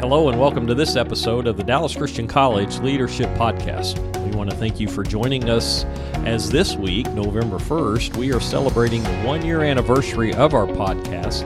Hello, 0.00 0.28
and 0.28 0.40
welcome 0.40 0.66
to 0.66 0.74
this 0.74 0.96
episode 0.96 1.46
of 1.46 1.56
the 1.56 1.64
Dallas 1.64 1.94
Christian 1.94 2.26
College 2.26 2.78
Leadership 2.78 3.28
Podcast. 3.36 3.98
We 4.24 4.36
want 4.36 4.50
to 4.50 4.56
thank 4.56 4.80
you 4.80 4.88
for 4.88 5.02
joining 5.02 5.50
us 5.50 5.84
as 6.24 6.50
this 6.50 6.76
week, 6.76 7.08
November 7.10 7.58
1st, 7.58 8.16
we 8.16 8.32
are 8.32 8.40
celebrating 8.40 9.02
the 9.02 9.22
one 9.22 9.44
year 9.44 9.62
anniversary 9.62 10.32
of 10.34 10.54
our 10.54 10.66
podcast 10.66 11.42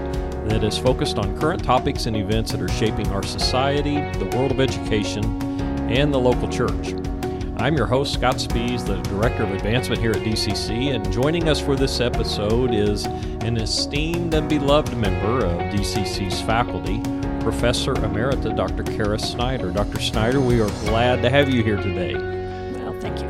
that 0.48 0.64
is 0.64 0.79
focused 0.79 1.18
on 1.18 1.39
current 1.39 1.62
topics 1.62 2.07
and 2.07 2.16
events 2.16 2.52
that 2.52 2.61
are 2.61 2.68
shaping 2.68 3.07
our 3.09 3.22
society, 3.22 3.96
the 4.18 4.30
world 4.36 4.50
of 4.50 4.61
education, 4.61 5.25
and 5.91 6.14
the 6.14 6.18
local 6.18 6.48
church. 6.48 7.00
I'm 7.61 7.77
your 7.77 7.86
host, 7.86 8.14
Scott 8.14 8.36
Spees, 8.36 8.86
the 8.86 8.96
Director 9.11 9.42
of 9.42 9.50
Advancement 9.52 10.00
here 10.00 10.12
at 10.12 10.22
DCC, 10.22 10.95
and 10.95 11.12
joining 11.12 11.46
us 11.46 11.60
for 11.60 11.77
this 11.77 12.00
episode 12.00 12.72
is 12.72 13.04
an 13.04 13.59
esteemed 13.59 14.32
and 14.32 14.48
beloved 14.48 14.96
member 14.96 15.45
of 15.45 15.60
DCC's 15.70 16.41
faculty, 16.41 17.02
Professor 17.45 17.92
Emerita 17.92 18.56
Dr. 18.56 18.82
Kara 18.82 19.18
Snyder. 19.18 19.70
Dr. 19.70 20.01
Snyder, 20.01 20.41
we 20.41 20.59
are 20.59 20.70
glad 20.87 21.20
to 21.20 21.28
have 21.28 21.51
you 21.51 21.62
here 21.62 21.77
today. 21.77 22.15
Well, 22.15 22.98
thank 22.98 23.20
you. 23.20 23.27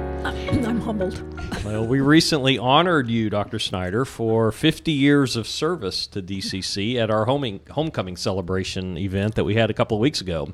I'm 0.65 0.81
humbled. 0.81 1.21
Well, 1.65 1.85
we 1.85 1.99
recently 1.99 2.57
honored 2.57 3.09
you, 3.09 3.31
Dr. 3.31 3.59
Snyder, 3.59 4.05
for 4.05 4.53
50 4.53 4.93
years 4.93 5.35
of 5.35 5.49
service 5.49 6.07
to 6.07 6.23
DCC 6.23 6.95
at 6.95 7.11
our 7.11 7.25
homing, 7.25 7.63
homecoming 7.71 8.17
celebration 8.17 8.97
event 8.97 9.35
that 9.35 9.43
we 9.43 9.57
had 9.57 9.71
a 9.71 9.75
couple 9.75 9.97
of 9.97 10.01
weeks 10.01 10.21
ago. 10.21 10.53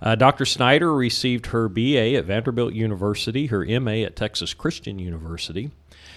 Uh, 0.00 0.14
Dr. 0.14 0.44
Snyder 0.44 0.94
received 0.94 1.46
her 1.46 1.68
BA 1.68 2.14
at 2.14 2.24
Vanderbilt 2.24 2.74
University, 2.74 3.46
her 3.46 3.64
MA 3.80 4.02
at 4.02 4.16
Texas 4.16 4.54
Christian 4.54 4.98
University. 4.98 5.70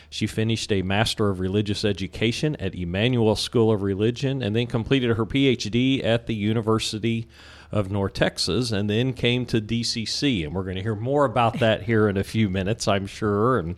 She 0.09 0.27
finished 0.27 0.71
a 0.71 0.81
Master 0.81 1.29
of 1.29 1.39
Religious 1.39 1.85
Education 1.85 2.55
at 2.55 2.73
Emmanuel 2.73 3.35
School 3.35 3.71
of 3.71 3.83
Religion 3.83 4.41
and 4.41 4.55
then 4.55 4.67
completed 4.67 5.15
her 5.15 5.25
PhD 5.25 6.03
at 6.03 6.25
the 6.25 6.33
University 6.33 7.27
of 7.71 7.91
North 7.91 8.13
Texas 8.13 8.71
and 8.71 8.89
then 8.89 9.13
came 9.13 9.45
to 9.45 9.61
DCC. 9.61 10.43
And 10.43 10.55
we're 10.55 10.63
going 10.63 10.77
to 10.77 10.81
hear 10.81 10.95
more 10.95 11.25
about 11.25 11.59
that 11.59 11.83
here 11.83 12.09
in 12.09 12.17
a 12.17 12.23
few 12.23 12.49
minutes, 12.49 12.87
I'm 12.87 13.05
sure. 13.05 13.59
And 13.59 13.75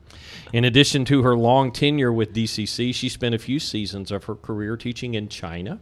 in 0.54 0.64
addition 0.64 1.04
to 1.06 1.24
her 1.24 1.36
long 1.36 1.72
tenure 1.74 2.14
with 2.14 2.34
DCC, 2.34 2.96
she 2.96 3.10
spent 3.10 3.36
a 3.36 3.40
few 3.40 3.60
seasons 3.60 4.10
of 4.10 4.24
her 4.26 4.36
career 4.36 4.78
teaching 4.78 5.14
in 5.14 5.28
China 5.28 5.82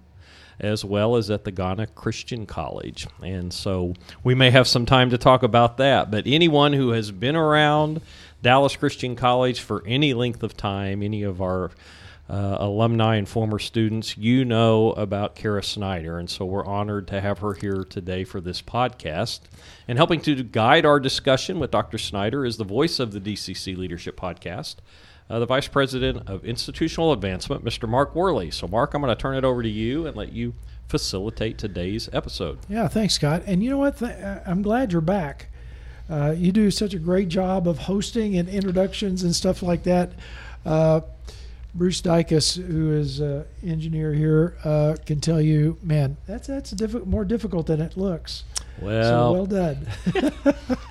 as 0.60 0.84
well 0.84 1.16
as 1.16 1.30
at 1.30 1.46
the 1.46 1.52
Ghana 1.52 1.88
Christian 1.88 2.46
College. 2.46 3.08
And 3.22 3.54
so 3.54 3.94
we 4.24 4.36
may 4.36 4.52
have 4.52 4.68
some 4.68 4.86
time 4.86 5.10
to 5.10 5.18
talk 5.18 5.44
about 5.44 5.78
that. 5.78 6.12
But 6.12 6.24
anyone 6.28 6.74
who 6.74 6.90
has 6.90 7.12
been 7.12 7.36
around 7.36 8.02
Dallas 8.42 8.76
Christian 8.76 9.16
College 9.16 9.62
for 9.62 9.84
any 9.86 10.14
length 10.14 10.44
of 10.44 10.56
time, 10.58 11.02
any 11.02 11.24
of 11.24 11.42
our 11.42 11.72
uh, 12.30 12.58
alumni 12.60 13.16
and 13.16 13.28
former 13.28 13.58
students, 13.58 14.18
you 14.18 14.46
know 14.46 14.92
about 14.92 15.36
Kara 15.36 15.64
Snyder. 15.64 16.20
And 16.20 16.30
so 16.30 16.46
we're 16.46 16.66
honored 16.66 17.08
to 17.08 17.22
have 17.22 17.40
her 17.40 17.54
here 17.54 17.84
today 17.84 18.24
for 18.24 18.40
this 18.40 18.62
podcast. 18.62 19.42
And 19.88 19.98
helping 19.98 20.22
to 20.22 20.44
guide 20.44 20.86
our 20.86 21.00
discussion 21.00 21.58
with 21.58 21.72
Dr. 21.72 21.98
Snyder 21.98 22.46
is 22.46 22.58
the 22.58 22.64
voice 22.64 23.00
of 23.00 23.14
the 23.14 23.20
DCC 23.20 23.76
Leadership 23.76 24.16
Podcast. 24.16 24.76
Uh, 25.30 25.38
the 25.38 25.46
Vice 25.46 25.68
President 25.68 26.28
of 26.28 26.44
Institutional 26.44 27.12
Advancement, 27.14 27.64
Mr. 27.64 27.88
Mark 27.88 28.16
Worley. 28.16 28.50
So, 28.50 28.68
Mark, 28.68 28.94
I'm 28.96 29.02
going 29.02 29.16
to 29.16 29.22
turn 29.22 29.36
it 29.36 29.44
over 29.44 29.62
to 29.62 29.70
you 29.70 30.08
and 30.08 30.18
let 30.18 30.34
you 30.34 30.54
facilitate 30.88 31.60
today's 31.60 32.10
episode. 32.12 32.58
Yeah, 32.68 32.88
thanks, 32.88 33.14
Scott. 33.14 33.44
And 33.46 33.64
you 33.64 33.70
know 33.70 33.78
what? 33.78 34.02
I'm 34.02 34.64
glad 34.64 34.92
you're 34.92 35.02
back. 35.02 35.50
Uh, 36.10 36.34
you 36.36 36.52
do 36.52 36.72
such 36.72 36.96
a 36.96 37.00
great 37.00 37.30
job 37.30 37.68
of 37.68 37.78
hosting 37.78 38.36
and 38.38 38.50
introductions 38.50 39.22
and 39.22 39.36
stuff 39.36 39.62
like 39.62 39.84
that. 39.84 40.14
Uh, 40.66 41.02
Bruce 41.76 42.02
Dykus, 42.02 42.60
who 42.60 42.92
is 42.92 43.20
an 43.20 43.46
engineer 43.64 44.14
here, 44.14 44.58
uh, 44.64 44.96
can 45.06 45.22
tell 45.22 45.40
you, 45.40 45.78
man, 45.84 46.18
that's 46.26 46.48
that's 46.48 46.74
diffi- 46.74 47.06
more 47.06 47.24
difficult 47.24 47.68
than 47.68 47.80
it 47.80 47.96
looks. 47.96 48.44
Well, 48.82 49.04
so 49.04 49.32
well 49.34 49.46
done. 49.46 49.88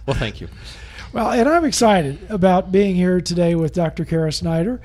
well, 0.06 0.16
thank 0.16 0.40
you. 0.40 0.48
Well, 1.12 1.30
and 1.30 1.48
I'm 1.48 1.64
excited 1.64 2.18
about 2.28 2.70
being 2.70 2.94
here 2.94 3.20
today 3.20 3.54
with 3.54 3.72
Dr. 3.72 4.04
Kara 4.04 4.30
Snyder. 4.30 4.80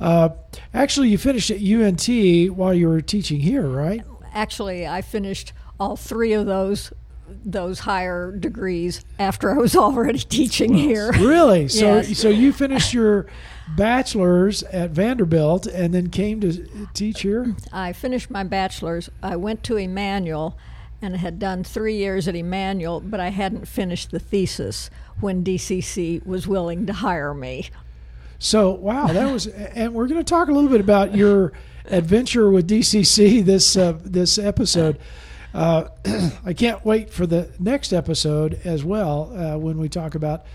Uh, 0.00 0.30
actually, 0.74 1.08
you 1.08 1.18
finished 1.18 1.50
at 1.50 1.60
UNT 1.60 2.08
while 2.56 2.74
you 2.74 2.88
were 2.88 3.00
teaching 3.00 3.40
here, 3.40 3.66
right? 3.66 4.02
Actually, 4.32 4.86
I 4.86 5.02
finished 5.02 5.52
all 5.78 5.96
three 5.96 6.32
of 6.32 6.46
those 6.46 6.92
those 7.44 7.80
higher 7.80 8.32
degrees 8.32 9.04
after 9.18 9.50
I 9.50 9.58
was 9.58 9.76
already 9.76 10.18
teaching 10.18 10.72
well, 10.72 10.80
here. 10.80 11.12
Really? 11.12 11.68
So 11.78 11.96
yes. 11.96 12.18
so 12.18 12.28
you 12.28 12.52
finished 12.52 12.94
your 12.94 13.26
bachelor's 13.76 14.62
at 14.64 14.90
Vanderbilt 14.90 15.66
and 15.66 15.92
then 15.92 16.08
came 16.08 16.40
to 16.40 16.88
teach 16.94 17.20
here? 17.20 17.54
I 17.72 17.92
finished 17.92 18.30
my 18.30 18.44
bachelor's. 18.44 19.10
I 19.22 19.36
went 19.36 19.62
to 19.64 19.76
Emmanuel 19.76 20.56
and 21.00 21.16
had 21.16 21.38
done 21.38 21.64
3 21.64 21.94
years 21.96 22.26
at 22.28 22.34
Emmanuel, 22.34 23.00
but 23.00 23.20
I 23.20 23.28
hadn't 23.28 23.68
finished 23.68 24.10
the 24.10 24.18
thesis 24.18 24.90
when 25.20 25.44
DCC 25.44 26.24
was 26.26 26.46
willing 26.46 26.86
to 26.86 26.92
hire 26.92 27.34
me. 27.34 27.70
So, 28.38 28.70
wow, 28.70 29.08
that 29.08 29.32
was 29.32 29.46
and 29.46 29.94
we're 29.94 30.06
going 30.06 30.24
to 30.24 30.28
talk 30.28 30.48
a 30.48 30.52
little 30.52 30.70
bit 30.70 30.80
about 30.80 31.14
your 31.14 31.52
adventure 31.86 32.50
with 32.50 32.68
DCC 32.68 33.44
this 33.44 33.76
uh, 33.76 33.98
this 34.04 34.38
episode. 34.38 34.98
Uh, 35.52 35.88
I 36.44 36.52
can't 36.52 36.84
wait 36.84 37.10
for 37.10 37.26
the 37.26 37.50
next 37.58 37.92
episode 37.92 38.60
as 38.64 38.84
well 38.84 39.32
uh, 39.34 39.58
when 39.58 39.78
we 39.78 39.88
talk 39.88 40.14
about 40.14 40.46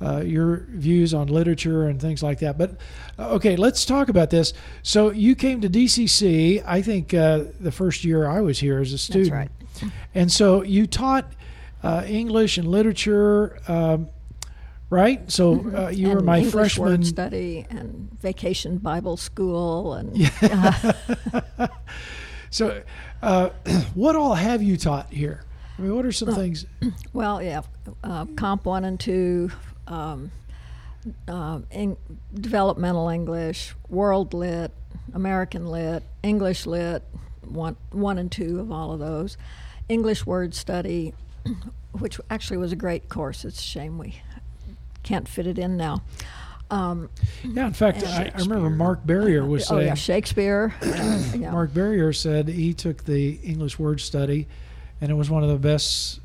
uh, 0.00 0.20
your 0.20 0.66
views 0.70 1.14
on 1.14 1.28
literature 1.28 1.88
and 1.88 2.00
things 2.00 2.22
like 2.22 2.38
that. 2.40 2.58
But 2.58 2.76
uh, 3.18 3.30
okay, 3.30 3.56
let's 3.56 3.84
talk 3.84 4.08
about 4.08 4.30
this. 4.30 4.52
So 4.82 5.10
you 5.10 5.34
came 5.34 5.60
to 5.62 5.68
DCC, 5.68 6.62
I 6.66 6.82
think 6.82 7.12
uh, 7.14 7.44
the 7.60 7.72
first 7.72 8.04
year 8.04 8.26
I 8.26 8.40
was 8.40 8.58
here 8.58 8.80
as 8.80 8.92
a 8.92 8.98
student. 8.98 9.32
Right. 9.32 9.50
And 10.14 10.30
so 10.30 10.62
you 10.62 10.86
taught 10.86 11.32
uh, 11.82 12.04
English 12.06 12.58
and 12.58 12.68
literature. 12.68 13.58
Um, 13.68 14.08
right? 14.90 15.30
So 15.30 15.56
mm-hmm. 15.56 15.76
uh, 15.76 15.88
you 15.88 16.10
and 16.10 16.16
were 16.16 16.22
my 16.22 16.38
English 16.38 16.52
freshman 16.52 16.88
word 16.88 17.06
study 17.06 17.66
and 17.70 18.10
vacation 18.20 18.78
Bible 18.78 19.16
school 19.16 19.94
and. 19.94 20.16
Yeah. 20.16 20.92
so, 22.50 22.82
uh, 23.22 23.50
what 23.94 24.16
all 24.16 24.34
have 24.34 24.62
you 24.62 24.76
taught 24.76 25.12
here? 25.12 25.42
I 25.78 25.82
mean, 25.82 25.94
what 25.94 26.06
are 26.06 26.12
some 26.12 26.34
things? 26.34 26.66
Well, 27.12 27.42
yeah, 27.42 27.62
uh, 28.04 28.26
Comp 28.36 28.64
One 28.64 28.84
and 28.84 28.98
Two, 28.98 29.50
um, 29.86 30.30
in 31.70 31.96
developmental 32.34 33.08
English, 33.08 33.74
World 33.88 34.34
Lit, 34.34 34.70
American 35.14 35.66
Lit, 35.66 36.02
English 36.22 36.66
Lit, 36.66 37.02
one 37.42 37.76
one 37.90 38.18
and 38.18 38.30
two 38.30 38.60
of 38.60 38.72
all 38.72 38.92
of 38.92 39.00
those, 39.00 39.36
English 39.88 40.26
word 40.26 40.54
study, 40.54 41.14
which 41.92 42.20
actually 42.30 42.56
was 42.56 42.72
a 42.72 42.76
great 42.76 43.08
course. 43.08 43.44
It's 43.44 43.60
a 43.60 43.62
shame 43.62 43.98
we 43.98 44.20
can't 45.02 45.28
fit 45.28 45.46
it 45.46 45.58
in 45.58 45.76
now. 45.76 46.02
Um, 46.70 47.10
yeah, 47.44 47.68
in 47.68 47.72
fact, 47.72 48.04
I, 48.04 48.32
I, 48.34 48.38
remember 48.38 48.70
Mark 48.70 49.06
Barrier 49.06 49.44
was 49.46 49.68
saying. 49.68 49.82
Oh 49.82 49.84
yeah, 49.84 49.94
Shakespeare. 49.94 50.74
yeah. 50.82 51.52
Mark 51.52 51.72
Barrier 51.72 52.12
said 52.12 52.48
he 52.48 52.74
took 52.74 53.04
the 53.04 53.38
English 53.44 53.78
word 53.78 54.00
study, 54.00 54.48
and 55.00 55.10
it 55.10 55.14
was 55.14 55.30
one 55.30 55.44
of 55.44 55.48
the 55.48 55.58
best 55.58 56.20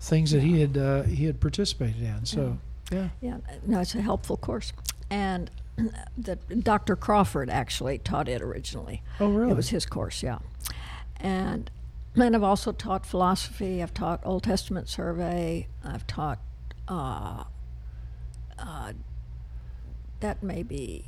things 0.00 0.30
that 0.30 0.42
he 0.42 0.60
had 0.60 0.78
uh, 0.78 1.02
he 1.02 1.26
had 1.26 1.40
participated 1.40 2.02
in. 2.02 2.24
So 2.24 2.56
yeah. 2.90 3.08
yeah, 3.20 3.38
yeah, 3.48 3.56
no, 3.66 3.80
it's 3.80 3.94
a 3.94 4.00
helpful 4.00 4.38
course, 4.38 4.72
and 5.10 5.50
the 6.18 6.36
Dr. 6.36 6.96
Crawford 6.96 7.50
actually 7.50 7.98
taught 7.98 8.28
it 8.28 8.40
originally. 8.40 9.02
Oh, 9.20 9.28
really? 9.28 9.50
It 9.50 9.56
was 9.56 9.68
his 9.68 9.84
course, 9.84 10.22
yeah, 10.22 10.38
and 11.20 11.70
then 12.16 12.34
I've 12.34 12.42
also 12.42 12.72
taught 12.72 13.04
philosophy. 13.04 13.82
I've 13.82 13.94
taught 13.94 14.20
Old 14.24 14.44
Testament 14.44 14.88
survey. 14.88 15.68
I've 15.84 16.06
taught 16.06 16.38
uh, 16.88 17.44
uh, 18.58 18.92
that 20.20 20.42
may 20.42 20.62
be 20.62 21.04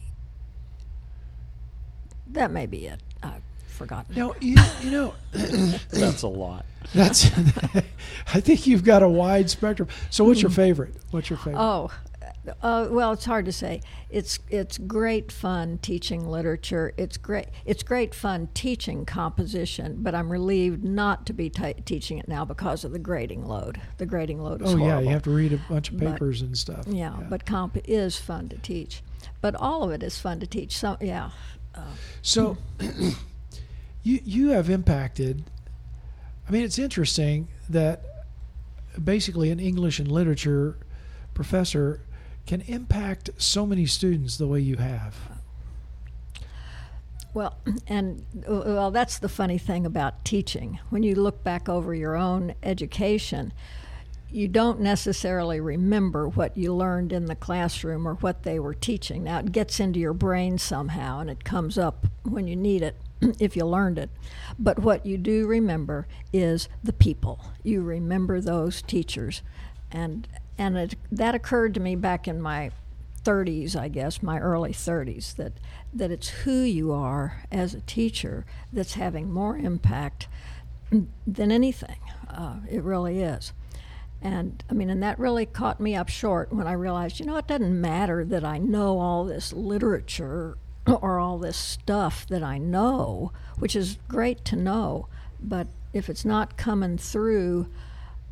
that 2.32 2.50
may 2.50 2.66
be 2.66 2.86
it. 2.86 3.00
I've 3.22 3.42
forgotten. 3.66 4.14
No, 4.14 4.34
you, 4.40 4.56
you 4.82 4.90
know, 4.90 5.14
that's 5.32 6.22
a 6.22 6.28
lot. 6.28 6.66
That's. 6.94 7.26
I 8.34 8.40
think 8.40 8.66
you've 8.66 8.84
got 8.84 9.02
a 9.02 9.08
wide 9.08 9.50
spectrum. 9.50 9.88
So, 10.10 10.24
what's 10.24 10.42
your 10.42 10.50
hmm. 10.50 10.56
favorite? 10.56 10.94
What's 11.10 11.30
your 11.30 11.38
favorite? 11.38 11.60
Oh, 11.60 11.90
uh, 12.62 12.88
well, 12.90 13.12
it's 13.12 13.24
hard 13.24 13.44
to 13.44 13.52
say. 13.52 13.80
It's 14.10 14.38
it's 14.48 14.78
great 14.78 15.30
fun 15.30 15.78
teaching 15.78 16.28
literature. 16.28 16.94
It's 16.96 17.16
great 17.16 17.46
it's 17.64 17.82
great 17.82 18.14
fun 18.14 18.48
teaching 18.54 19.04
composition, 19.04 19.98
but 20.00 20.14
I'm 20.14 20.30
relieved 20.30 20.84
not 20.84 21.26
to 21.26 21.32
be 21.32 21.50
t- 21.50 21.74
teaching 21.84 22.18
it 22.18 22.28
now 22.28 22.44
because 22.44 22.84
of 22.84 22.92
the 22.92 22.98
grading 22.98 23.46
load. 23.46 23.80
The 23.98 24.06
grading 24.06 24.42
load 24.42 24.62
is 24.62 24.68
oh 24.68 24.76
horrible. 24.76 24.86
yeah, 24.86 25.00
you 25.00 25.08
have 25.10 25.22
to 25.24 25.30
read 25.30 25.52
a 25.52 25.60
bunch 25.68 25.90
of 25.90 25.98
papers 25.98 26.40
but, 26.40 26.46
and 26.46 26.58
stuff. 26.58 26.84
Yeah, 26.86 27.18
yeah, 27.18 27.26
but 27.28 27.44
comp 27.44 27.78
is 27.84 28.16
fun 28.16 28.48
to 28.50 28.58
teach. 28.58 29.02
But 29.40 29.54
all 29.54 29.82
of 29.82 29.90
it 29.90 30.02
is 30.02 30.18
fun 30.18 30.40
to 30.40 30.46
teach. 30.46 30.76
So 30.76 30.96
yeah. 31.00 31.30
Uh, 31.74 31.82
so 32.22 32.56
you 34.02 34.20
you 34.24 34.48
have 34.48 34.70
impacted. 34.70 35.44
I 36.48 36.50
mean, 36.50 36.64
it's 36.64 36.78
interesting 36.78 37.48
that 37.68 38.02
basically 39.02 39.50
an 39.50 39.60
English 39.60 39.98
and 39.98 40.10
literature 40.10 40.78
professor 41.34 42.00
can 42.48 42.62
impact 42.62 43.28
so 43.36 43.66
many 43.66 43.84
students 43.84 44.38
the 44.38 44.46
way 44.46 44.58
you 44.58 44.76
have? 44.76 45.14
Well, 47.34 47.58
and 47.86 48.24
well, 48.48 48.90
that's 48.90 49.18
the 49.18 49.28
funny 49.28 49.58
thing 49.58 49.84
about 49.84 50.24
teaching. 50.24 50.80
When 50.88 51.02
you 51.02 51.14
look 51.14 51.44
back 51.44 51.68
over 51.68 51.94
your 51.94 52.16
own 52.16 52.54
education, 52.62 53.52
you 54.30 54.48
don't 54.48 54.80
necessarily 54.80 55.60
remember 55.60 56.26
what 56.26 56.56
you 56.56 56.74
learned 56.74 57.12
in 57.12 57.26
the 57.26 57.36
classroom 57.36 58.08
or 58.08 58.14
what 58.14 58.44
they 58.44 58.58
were 58.58 58.74
teaching. 58.74 59.24
Now, 59.24 59.40
it 59.40 59.52
gets 59.52 59.78
into 59.78 60.00
your 60.00 60.14
brain 60.14 60.56
somehow 60.56 61.20
and 61.20 61.28
it 61.28 61.44
comes 61.44 61.76
up 61.76 62.06
when 62.22 62.48
you 62.48 62.56
need 62.56 62.80
it 62.80 62.96
if 63.38 63.56
you 63.56 63.66
learned 63.66 63.98
it. 63.98 64.10
But 64.58 64.78
what 64.78 65.04
you 65.04 65.18
do 65.18 65.46
remember 65.46 66.06
is 66.32 66.70
the 66.82 66.94
people. 66.94 67.44
You 67.62 67.82
remember 67.82 68.40
those 68.40 68.80
teachers. 68.80 69.42
And, 69.92 70.26
and 70.58 70.76
it, 70.76 70.96
that 71.12 71.34
occurred 71.34 71.74
to 71.74 71.80
me 71.80 71.94
back 71.94 72.26
in 72.26 72.42
my 72.42 72.72
30s, 73.22 73.76
I 73.76 73.88
guess, 73.88 74.22
my 74.22 74.38
early 74.38 74.72
30s, 74.72 75.36
that, 75.36 75.52
that 75.92 76.10
it's 76.10 76.28
who 76.28 76.60
you 76.60 76.92
are 76.92 77.44
as 77.50 77.74
a 77.74 77.80
teacher 77.80 78.44
that's 78.72 78.94
having 78.94 79.32
more 79.32 79.56
impact 79.56 80.28
than 81.26 81.52
anything. 81.52 81.98
Uh, 82.28 82.56
it 82.68 82.82
really 82.82 83.20
is. 83.22 83.52
And 84.20 84.64
I 84.68 84.74
mean, 84.74 84.90
and 84.90 85.02
that 85.02 85.18
really 85.18 85.46
caught 85.46 85.80
me 85.80 85.94
up 85.94 86.08
short 86.08 86.52
when 86.52 86.66
I 86.66 86.72
realized, 86.72 87.20
you 87.20 87.26
know, 87.26 87.36
it 87.36 87.46
doesn't 87.46 87.80
matter 87.80 88.24
that 88.24 88.44
I 88.44 88.58
know 88.58 88.98
all 88.98 89.24
this 89.24 89.52
literature 89.52 90.58
or 90.86 91.18
all 91.18 91.38
this 91.38 91.56
stuff 91.56 92.26
that 92.28 92.42
I 92.42 92.58
know, 92.58 93.32
which 93.58 93.76
is 93.76 93.98
great 94.08 94.44
to 94.46 94.56
know, 94.56 95.06
but 95.40 95.68
if 95.92 96.08
it's 96.08 96.24
not 96.24 96.56
coming 96.56 96.98
through 96.98 97.68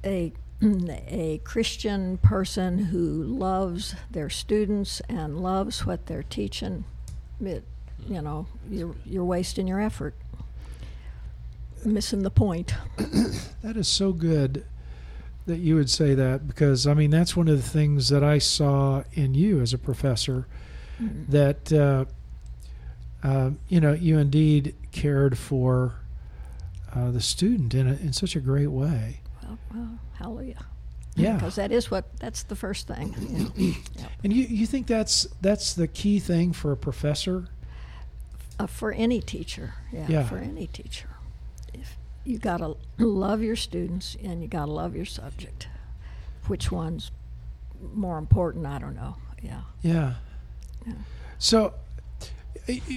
a 0.04 0.32
a 0.62 1.40
Christian 1.44 2.18
person 2.18 2.78
who 2.78 3.22
loves 3.22 3.94
their 4.10 4.30
students 4.30 5.00
and 5.08 5.40
loves 5.40 5.84
what 5.84 6.06
they're 6.06 6.22
teaching, 6.22 6.84
it, 7.40 7.64
you 8.08 8.22
know, 8.22 8.46
you're, 8.70 8.94
you're 9.04 9.24
wasting 9.24 9.68
your 9.68 9.80
effort, 9.80 10.14
missing 11.84 12.22
the 12.22 12.30
point. 12.30 12.74
that 13.62 13.76
is 13.76 13.88
so 13.88 14.12
good 14.12 14.64
that 15.46 15.58
you 15.58 15.76
would 15.76 15.90
say 15.90 16.14
that 16.14 16.46
because 16.46 16.86
I 16.86 16.94
mean 16.94 17.10
that's 17.10 17.36
one 17.36 17.48
of 17.48 17.56
the 17.56 17.68
things 17.68 18.08
that 18.08 18.22
I 18.24 18.38
saw 18.38 19.04
in 19.12 19.34
you 19.34 19.60
as 19.60 19.72
a 19.72 19.78
professor 19.78 20.46
mm-hmm. 21.00 21.30
that 21.30 21.72
uh, 21.72 22.04
uh, 23.22 23.50
you 23.68 23.80
know 23.80 23.92
you 23.92 24.18
indeed 24.18 24.74
cared 24.90 25.38
for 25.38 26.00
uh, 26.94 27.10
the 27.12 27.20
student 27.20 27.74
in 27.74 27.86
a, 27.86 27.92
in 27.92 28.12
such 28.12 28.34
a 28.34 28.40
great 28.40 28.70
way. 28.70 29.20
Well, 29.46 29.58
well 29.74 29.98
hallelujah. 30.14 30.64
Yeah, 31.14 31.36
because 31.36 31.54
that 31.56 31.72
is 31.72 31.90
what 31.90 32.04
that's 32.18 32.42
the 32.42 32.56
first 32.56 32.86
thing. 32.86 33.14
You 33.18 33.38
know? 33.66 33.74
yep. 33.96 34.10
And 34.22 34.32
you 34.32 34.44
you 34.44 34.66
think 34.66 34.86
that's 34.86 35.26
that's 35.40 35.74
the 35.74 35.88
key 35.88 36.18
thing 36.18 36.52
for 36.52 36.72
a 36.72 36.76
professor? 36.76 37.48
Uh, 38.58 38.66
for 38.66 38.92
any 38.92 39.20
teacher, 39.20 39.74
yeah, 39.92 40.06
yeah, 40.08 40.24
for 40.24 40.38
any 40.38 40.66
teacher 40.66 41.08
you 42.26 42.38
got 42.38 42.58
to 42.58 42.76
love 42.98 43.40
your 43.40 43.56
students 43.56 44.16
and 44.22 44.42
you 44.42 44.48
got 44.48 44.66
to 44.66 44.72
love 44.72 44.96
your 44.96 45.04
subject. 45.04 45.68
Which 46.48 46.72
one's 46.72 47.12
more 47.94 48.18
important? 48.18 48.66
I 48.66 48.78
don't 48.78 48.96
know. 48.96 49.16
Yeah. 49.40 49.60
Yeah. 49.82 50.14
yeah. 50.84 50.94
So, 51.38 51.74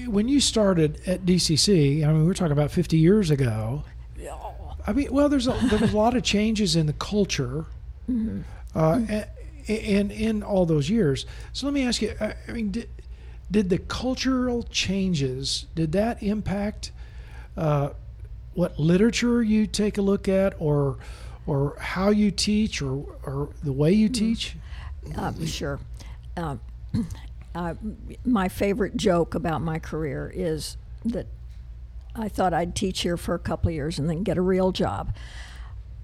when 0.07 0.28
you 0.28 0.40
started 0.40 1.00
at 1.06 1.25
DCC, 1.25 2.04
I 2.04 2.12
mean, 2.12 2.25
we're 2.25 2.34
talking 2.34 2.51
about 2.51 2.72
50 2.72 2.98
years 2.98 3.30
ago. 3.30 3.84
I 4.88 4.94
mean, 4.94 5.12
well, 5.12 5.30
there's 5.30 5.48
a, 5.48 5.52
there 5.70 5.80
was 5.80 5.94
a 5.94 5.98
lot 5.98 6.16
of 6.16 6.24
changes 6.24 6.76
in 6.76 6.86
the 6.86 6.94
culture, 6.94 7.66
mm-hmm. 8.10 8.42
uh, 8.74 8.96
mm-hmm. 8.96 9.72
and, 9.72 10.12
in 10.12 10.44
all 10.44 10.66
those 10.66 10.90
years. 10.90 11.26
So 11.54 11.68
let 11.68 11.74
me 11.74 11.86
ask 11.86 12.02
you. 12.02 12.16
I 12.20 12.52
mean, 12.52 12.72
did, 12.72 12.90
did 13.52 13.70
the 13.70 13.78
cultural 13.78 14.64
changes 14.64 15.66
did 15.76 15.92
that 15.94 16.22
impact 16.22 16.92
uh, 17.58 17.90
what 18.54 18.80
literature 18.80 19.42
you 19.42 19.68
take 19.68 19.98
a 19.98 20.02
look 20.02 20.28
at, 20.28 20.56
or 20.60 20.98
or 21.46 21.75
how 21.80 22.10
you 22.10 22.32
teach, 22.32 22.82
or 22.82 23.06
or 23.24 23.50
the 23.64 23.74
way 23.74 23.92
you 23.92 24.10
teach? 24.10 24.56
Uh, 25.16 25.34
sure. 25.46 25.80
Uh, 26.38 26.58
uh, 27.56 27.74
my 28.25 28.48
favorite 28.50 28.98
joke 28.98 29.36
about 29.36 29.62
my 29.62 29.80
career 29.80 30.32
is 30.34 30.78
that 31.06 31.28
I 32.19 32.27
thought 32.27 32.54
I'd 32.54 32.75
teach 32.75 33.01
here 33.01 33.18
for 33.18 33.33
a 33.33 33.39
couple 33.39 33.69
of 33.69 33.75
years 33.75 33.98
and 33.98 34.10
then 34.10 34.24
get 34.24 34.38
a 34.38 34.42
real 34.42 34.71
job. 34.71 35.16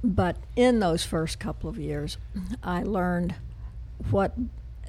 But 0.03 0.37
in 0.55 0.79
those 0.79 1.03
first 1.03 1.39
couple 1.39 1.69
of 1.69 1.77
years, 1.77 2.17
I 2.63 2.83
learned 2.83 3.35
what 4.09 4.33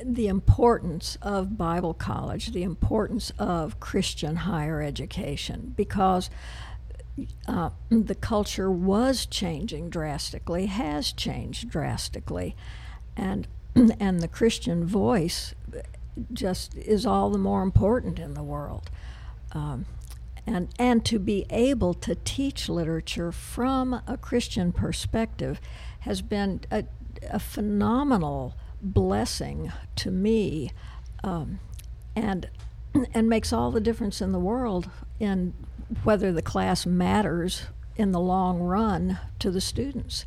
the 0.05 0.29
importance 0.29 1.17
of 1.23 1.57
Bible 1.57 1.95
college, 1.95 2.53
the 2.53 2.63
importance 2.63 3.33
of 3.39 3.81
Christian 3.81 4.37
higher 4.37 4.83
education, 4.83 5.73
because 5.77 6.29
uh, 7.49 7.71
the 7.89 8.15
culture 8.15 8.71
was 8.71 9.27
changing 9.27 9.89
drastically, 9.89 10.67
has 10.67 11.13
changed 11.13 11.71
drastically, 11.71 12.55
and 13.17 13.49
and 13.75 14.21
the 14.21 14.29
Christian 14.29 14.87
voice 14.87 15.55
just 16.33 16.77
is 16.77 17.07
all 17.07 17.31
the 17.31 17.39
more 17.39 17.63
important 17.63 18.19
in 18.19 18.35
the 18.35 18.43
world. 18.43 18.91
Um, 19.53 19.87
and 20.47 20.69
and 20.79 21.05
to 21.07 21.19
be 21.19 21.45
able 21.51 21.93
to 21.95 22.15
teach 22.15 22.69
literature 22.69 23.33
from 23.33 24.01
a 24.07 24.17
Christian 24.17 24.73
perspective 24.73 25.61
has 26.01 26.23
been 26.23 26.61
a, 26.71 26.85
a 27.31 27.41
phenomenal 27.41 28.55
blessing 28.81 29.73
to 29.97 30.11
me, 30.11 30.71
um, 31.25 31.59
and 32.15 32.49
and 33.13 33.29
makes 33.29 33.53
all 33.53 33.71
the 33.71 33.81
difference 33.81 34.21
in 34.21 34.33
the 34.33 34.39
world 34.39 34.89
in 35.19 35.53
whether 36.05 36.33
the 36.33 36.43
class 36.43 36.87
matters 36.87 37.67
in 37.97 38.13
the 38.13 38.21
long 38.21 38.61
run 38.61 39.19
to 39.39 39.51
the 39.51 39.61
students. 39.61 40.25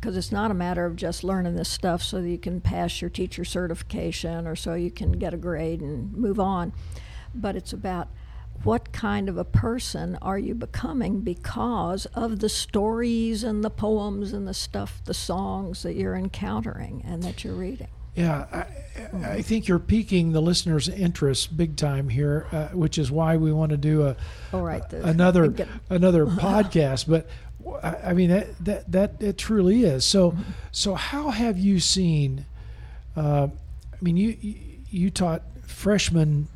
Because 0.00 0.16
it's 0.18 0.32
not 0.32 0.50
a 0.50 0.54
matter 0.54 0.84
of 0.84 0.96
just 0.96 1.24
learning 1.24 1.56
this 1.56 1.70
stuff 1.70 2.02
so 2.02 2.20
that 2.20 2.28
you 2.28 2.36
can 2.36 2.60
pass 2.60 3.00
your 3.00 3.08
teacher 3.08 3.42
certification 3.42 4.46
or 4.46 4.54
so 4.54 4.74
you 4.74 4.90
can 4.90 5.12
get 5.12 5.32
a 5.32 5.38
grade 5.38 5.80
and 5.80 6.12
move 6.12 6.38
on. 6.38 6.74
But 7.34 7.56
it's 7.56 7.72
about 7.72 8.08
what 8.62 8.92
kind 8.92 9.28
of 9.28 9.36
a 9.36 9.44
person 9.44 10.16
are 10.22 10.38
you 10.38 10.54
becoming 10.54 11.20
because 11.20 12.06
of 12.14 12.38
the 12.40 12.48
stories 12.48 13.44
and 13.44 13.62
the 13.62 13.70
poems 13.70 14.32
and 14.32 14.48
the 14.48 14.54
stuff, 14.54 15.02
the 15.04 15.14
songs 15.14 15.82
that 15.82 15.94
you're 15.94 16.16
encountering 16.16 17.02
and 17.06 17.22
that 17.22 17.44
you're 17.44 17.54
reading. 17.54 17.88
Yeah, 18.14 18.46
I, 18.52 19.28
I, 19.28 19.42
think 19.42 19.66
you're 19.66 19.80
piquing 19.80 20.32
the 20.32 20.40
listeners' 20.40 20.88
interest 20.88 21.56
big 21.56 21.76
time 21.76 22.08
here, 22.08 22.46
uh, 22.52 22.68
which 22.68 22.96
is 22.96 23.10
why 23.10 23.36
we 23.36 23.52
want 23.52 23.70
to 23.70 23.76
do 23.76 24.06
a 24.06 24.16
All 24.52 24.62
right, 24.62 24.88
the, 24.88 25.04
another 25.04 25.48
get, 25.48 25.66
another 25.90 26.24
podcast. 26.24 27.08
But 27.08 27.28
I 27.82 28.12
mean 28.12 28.30
that 28.30 28.64
that 28.64 28.92
that 28.92 29.14
it 29.20 29.36
truly 29.36 29.82
is. 29.82 30.04
So 30.04 30.30
mm-hmm. 30.30 30.42
so 30.70 30.94
how 30.94 31.30
have 31.30 31.58
you 31.58 31.80
seen? 31.80 32.46
Uh, 33.16 33.48
I 33.92 33.96
mean, 34.00 34.16
you 34.16 34.36
you 34.90 35.10
taught 35.10 35.42
freshman 35.66 36.46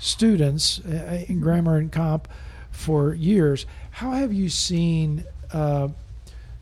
students 0.00 0.80
uh, 0.80 1.24
in 1.28 1.40
grammar 1.40 1.76
and 1.76 1.92
comp 1.92 2.26
for 2.72 3.14
years. 3.14 3.66
How 3.92 4.12
have 4.12 4.32
you 4.32 4.48
seen 4.48 5.24
uh, 5.52 5.88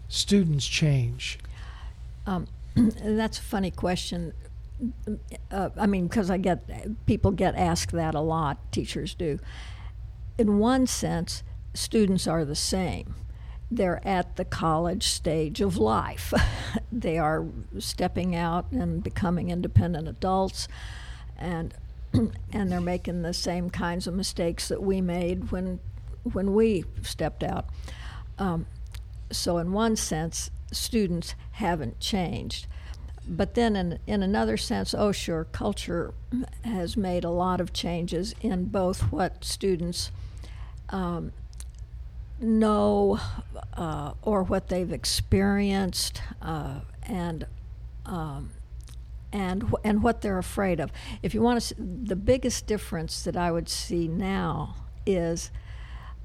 students 0.09 0.67
change? 0.67 1.39
Um, 2.27 2.49
that's 2.75 3.39
a 3.39 3.43
funny 3.43 3.71
question. 3.71 4.35
Uh, 5.51 5.71
I 5.77 5.87
mean, 5.87 6.09
because 6.09 6.31
I 6.31 6.37
get 6.37 7.07
people 7.07 7.31
get 7.31 7.55
asked 7.55 7.93
that 7.93 8.15
a 8.15 8.21
lot. 8.21 8.73
Teachers 8.73 9.15
do. 9.15 9.39
In 10.37 10.59
one 10.59 10.87
sense, 10.87 11.43
students 11.75 12.27
are 12.27 12.45
the 12.45 12.55
same. 12.55 13.15
They're 13.71 14.07
at 14.07 14.37
the 14.37 14.45
college 14.45 15.07
stage 15.07 15.61
of 15.61 15.77
life. 15.77 16.33
they 16.93 17.19
are 17.19 17.47
stepping 17.79 18.35
out 18.35 18.71
and 18.73 19.03
becoming 19.03 19.51
independent 19.51 20.09
adults, 20.09 20.69
and 21.37 21.75
and 22.53 22.73
they're 22.73 22.81
making 22.81 23.23
the 23.23 23.35
same 23.35 23.71
kinds 23.71 24.07
of 24.07 24.15
mistakes 24.15 24.69
that 24.69 24.83
we 24.83 25.01
made 25.01 25.51
when 25.51 25.81
when 26.33 26.55
we 26.55 26.85
stepped 27.03 27.43
out. 27.43 27.67
Um, 28.39 28.67
so, 29.31 29.59
in 29.59 29.73
one 29.73 29.97
sense, 29.97 30.51
students 30.73 31.35
haven't 31.53 32.01
changed. 32.01 32.67
But 33.27 33.55
then, 33.55 33.77
in, 33.77 33.99
in 34.07 34.23
another 34.23 34.57
sense, 34.57 34.95
oh, 34.95 35.13
sure, 35.13 35.45
culture 35.45 36.15
has 36.65 36.97
made 36.97 37.25
a 37.25 37.31
lot 37.31 37.61
of 37.61 37.73
changes 37.73 38.35
in 38.41 38.67
both 38.67 39.13
what 39.13 39.45
students 39.45 40.11
um, 40.89 41.33
know 42.41 43.21
uh, 43.75 44.13
or 44.23 44.43
what 44.43 44.69
they've 44.69 44.93
experienced 44.93 46.23
uh, 46.41 46.81
and 47.03 47.47
um, 48.07 48.51
and 49.33 49.75
and 49.85 50.03
what 50.03 50.23
they're 50.23 50.39
afraid 50.39 50.81
of. 50.81 50.91
If 51.23 51.35
you 51.35 51.43
want 51.43 51.61
to, 51.61 51.75
the 51.79 52.17
biggest 52.17 52.67
difference 52.67 53.23
that 53.23 53.37
I 53.37 53.51
would 53.51 53.69
see 53.69 54.09
now 54.09 54.77
is 55.07 55.51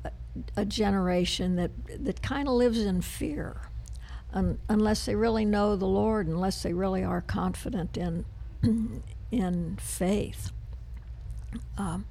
a, 0.03 0.11
a 0.57 0.65
generation 0.65 1.55
that 1.57 1.71
that 1.99 2.21
kind 2.21 2.47
of 2.47 2.53
lives 2.53 2.79
in 2.79 3.01
fear 3.01 3.69
un, 4.33 4.59
unless 4.67 5.05
they 5.05 5.15
really 5.15 5.45
know 5.45 5.75
the 5.75 5.87
Lord, 5.87 6.27
unless 6.27 6.63
they 6.63 6.73
really 6.73 7.03
are 7.03 7.21
confident 7.21 7.97
in 7.97 8.25
in 9.31 9.77
faith. 9.77 10.51
Um, 11.77 12.05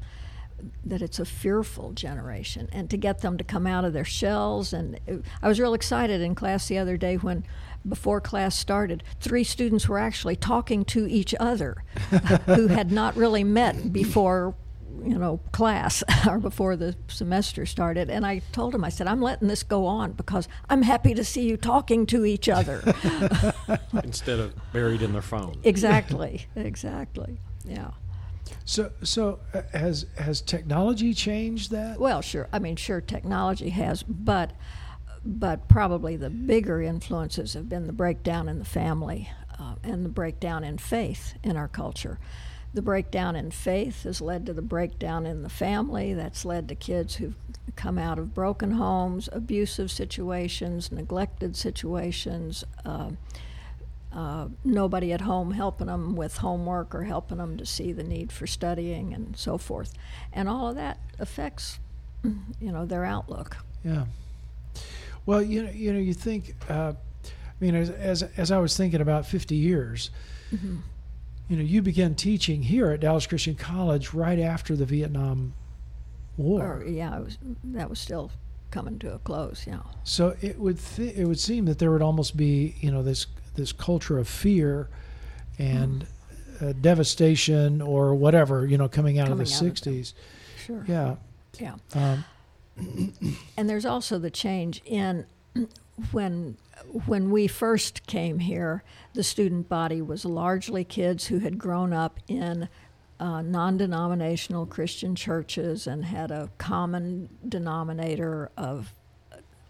that 0.85 1.03
it's 1.03 1.19
a 1.19 1.25
fearful 1.25 1.93
generation, 1.93 2.69
and 2.73 2.91
to 2.91 2.97
get 2.97 3.21
them 3.21 3.37
to 3.39 3.45
come 3.45 3.67
out 3.67 3.85
of 3.85 3.93
their 3.93 4.05
shells. 4.05 4.73
And 4.73 4.99
it, 5.07 5.23
I 5.43 5.49
was 5.49 5.61
real 5.61 5.75
excited 5.75 6.21
in 6.21 6.35
class 6.35 6.69
the 6.69 6.79
other 6.79 6.97
day 6.97 7.17
when, 7.17 7.45
before 7.87 8.21
class 8.21 8.57
started, 8.57 9.03
three 9.21 9.45
students 9.45 9.89
were 9.89 9.99
actually 9.99 10.37
talking 10.37 10.85
to 10.87 11.07
each 11.07 11.35
other, 11.41 11.85
who 12.47 12.69
had 12.69 12.93
not 12.93 13.17
really 13.17 13.45
met 13.45 13.93
before 13.93 14.55
you 15.05 15.19
know, 15.19 15.41
class 15.53 16.03
or 16.29 16.39
before 16.39 16.77
the 16.77 16.95
semester 17.09 17.67
started. 17.67 18.11
And 18.11 18.25
I 18.27 18.41
told 18.53 18.75
him, 18.75 18.85
I 18.85 18.89
said, 18.89 19.07
I'm 19.07 19.21
letting 19.21 19.49
this 19.49 19.63
go 19.63 19.87
on 19.87 20.13
because 20.13 20.49
I'm 20.69 20.83
happy 20.83 21.15
to 21.15 21.25
see 21.25 21.43
you 21.43 21.57
talking 21.57 22.07
to 22.07 22.25
each 22.25 22.49
other. 22.49 22.83
Instead 24.05 24.39
of 24.39 24.55
buried 24.73 25.03
in 25.03 25.13
their 25.13 25.23
phone. 25.23 25.57
exactly, 25.65 26.47
exactly. 26.55 27.39
Yeah. 27.65 27.91
So, 28.65 28.93
so 29.03 29.41
uh, 29.55 29.63
has 29.73 30.07
has 30.17 30.41
technology 30.41 31.15
changed 31.15 31.71
that? 31.71 31.99
Well, 31.99 32.23
sure. 32.23 32.49
I 32.53 32.59
mean, 32.59 32.77
sure, 32.77 33.01
technology 33.01 33.71
has, 33.71 34.03
but 34.03 34.53
but 35.25 35.69
probably 35.69 36.17
the 36.17 36.31
bigger 36.31 36.83
influences 36.83 37.55
have 37.55 37.69
been 37.69 37.87
the 37.87 37.93
breakdown 37.93 38.49
in 38.49 38.59
the 38.59 38.65
family 38.65 39.31
uh, 39.59 39.75
and 39.83 40.05
the 40.05 40.09
breakdown 40.09 40.65
in 40.65 40.79
faith 40.79 41.35
in 41.43 41.57
our 41.57 41.69
culture. 41.69 42.19
The 42.75 42.83
breakdown 42.83 43.37
in 43.37 43.51
faith 43.51 44.05
has 44.05 44.21
led 44.21 44.47
to 44.47 44.53
the 44.53 44.63
breakdown 44.63 45.27
in 45.27 45.43
the 45.43 45.51
family. 45.51 46.15
That's 46.15 46.45
led 46.45 46.69
to 46.69 46.75
kids 46.75 47.17
who've 47.17 47.37
come 47.77 47.99
out 47.99 48.19
of 48.19 48.35
broken 48.35 48.73
homes, 48.73 49.29
abusive 49.31 49.91
situations, 49.91 50.91
neglected 50.91 51.55
situations. 51.55 52.65
Uh, 52.85 53.11
uh, 54.15 54.49
nobody 54.65 55.13
at 55.13 55.23
home 55.23 55.53
helping 55.53 55.87
them 55.87 56.15
with 56.15 56.39
homework 56.39 56.95
or 56.95 57.05
helping 57.05 57.39
them 57.39 57.57
to 57.57 57.65
see 57.65 57.93
the 57.93 58.03
need 58.03 58.31
for 58.31 58.47
studying 58.47 59.15
and 59.15 59.37
so 59.37 59.57
forth. 59.57 59.95
And 60.33 60.49
all 60.49 60.69
of 60.69 60.77
that 60.77 60.99
affects, 61.19 61.79
you 62.23 62.73
know, 62.73 62.85
their 62.85 63.05
outlook. 63.05 63.57
Yeah. 63.85 64.05
Well, 65.25 65.43
you 65.43 65.65
know, 65.65 65.71
you 65.71 65.93
know, 65.93 65.99
you 65.99 66.15
think. 66.15 66.55
Uh, 66.69 66.93
I 67.25 67.65
mean, 67.65 67.75
as, 67.77 67.91
as 67.91 68.23
as 68.37 68.51
I 68.51 68.59
was 68.59 68.77
thinking 68.77 69.01
about 69.01 69.25
50 69.25 69.55
years, 69.55 70.11
mm-hmm. 70.53 70.79
you 71.49 71.57
know, 71.57 71.63
you 71.63 71.81
began 71.81 72.17
teaching 72.17 72.65
here 72.65 72.91
at 72.91 73.01
Dallas 73.01 73.27
Christian 73.27 73.55
College 73.55 74.13
right 74.13 74.41
after 74.41 74.75
the 74.75 74.85
Vietnam 74.85 75.55
War. 76.37 76.79
Or, 76.79 76.85
yeah, 76.85 77.21
was, 77.21 77.39
that 77.63 77.89
was 77.89 78.01
still 78.01 78.33
coming 78.73 78.99
to 78.99 79.15
a 79.15 79.19
close. 79.21 79.65
Yeah. 79.67 79.81
So 80.03 80.35
it 80.41 80.59
would 80.59 80.79
th- 80.81 81.15
it 81.15 81.25
would 81.25 81.39
seem 81.39 81.67
that 81.67 81.79
there 81.79 81.93
would 81.93 82.03
almost 82.03 82.37
be 82.37 82.75
you 82.81 82.91
know 82.91 83.05
this 83.05 83.27
this 83.55 83.73
culture 83.73 84.19
of 84.19 84.29
fear 84.29 84.89
and 85.59 86.07
mm. 86.61 86.71
uh, 86.71 86.73
devastation 86.81 87.81
or 87.81 88.15
whatever 88.15 88.67
you 88.67 88.79
know 88.79 88.89
coming 88.89 89.19
out 89.19 89.29
coming 89.29 89.43
of 89.43 89.49
the 89.49 89.55
out 89.55 89.75
60s 89.75 90.13
of 90.13 90.19
sure. 90.65 90.85
Yeah. 90.89 91.17
Yeah. 91.59 91.75
Um, 91.95 92.25
and 93.57 93.69
there's 93.69 93.85
also 93.85 94.19
the 94.19 94.31
change 94.31 94.81
in 94.85 95.27
when 96.13 96.57
when 97.07 97.31
we 97.31 97.47
first 97.47 98.07
came 98.07 98.39
here 98.39 98.83
the 99.15 99.23
student 99.23 99.69
body 99.69 100.01
was 100.01 100.25
largely 100.25 100.85
kids 100.85 101.27
who 101.27 101.39
had 101.39 101.59
grown 101.59 101.93
up 101.93 102.19
in 102.29 102.69
uh, 103.21 103.41
non-denominational 103.41 104.67
Christian 104.67 105.15
churches 105.15 105.87
and 105.87 106.05
had 106.05 106.33
a 106.33 106.51
common 106.59 107.29
denominator 107.49 108.51
of 108.57 108.95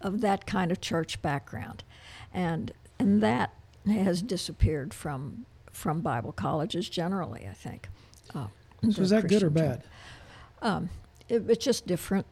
of 0.01 0.21
that 0.21 0.45
kind 0.45 0.71
of 0.71 0.81
church 0.81 1.21
background, 1.21 1.83
and 2.33 2.71
and 2.97 3.21
that 3.21 3.53
has 3.87 4.21
disappeared 4.21 4.93
from 4.93 5.45
from 5.71 6.01
Bible 6.01 6.31
colleges 6.31 6.89
generally. 6.89 7.47
I 7.49 7.53
think. 7.53 7.89
Uh, 8.33 8.47
so 8.91 9.01
is 9.01 9.09
that 9.09 9.21
Christian 9.21 9.39
good 9.39 9.43
or 9.43 9.49
bad? 9.49 9.83
Um, 10.61 10.89
it, 11.29 11.49
it's 11.49 11.63
just 11.63 11.87
different, 11.87 12.25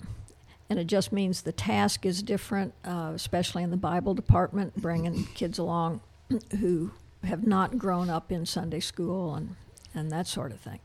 and 0.70 0.79
it 0.79 0.88
just 0.88 1.12
means 1.12 1.41
the 1.41 1.51
task 1.51 2.05
is 2.05 2.22
different, 2.24 2.74
uh, 2.86 3.12
especially 3.13 3.63
in 3.63 3.72
the 3.72 3.77
Bible 3.77 4.13
department, 4.13 4.75
bringing 4.75 5.25
kids 5.34 5.58
along 5.58 6.01
who 6.60 6.91
have 7.24 7.46
not 7.46 7.77
grown 7.77 8.10
up 8.10 8.31
in 8.31 8.46
Sunday 8.46 8.79
school 8.79 9.36
and 9.36 9.55
and 9.93 10.12
that 10.12 10.27
sort 10.27 10.51
of 10.51 10.60
thing. 10.60 10.79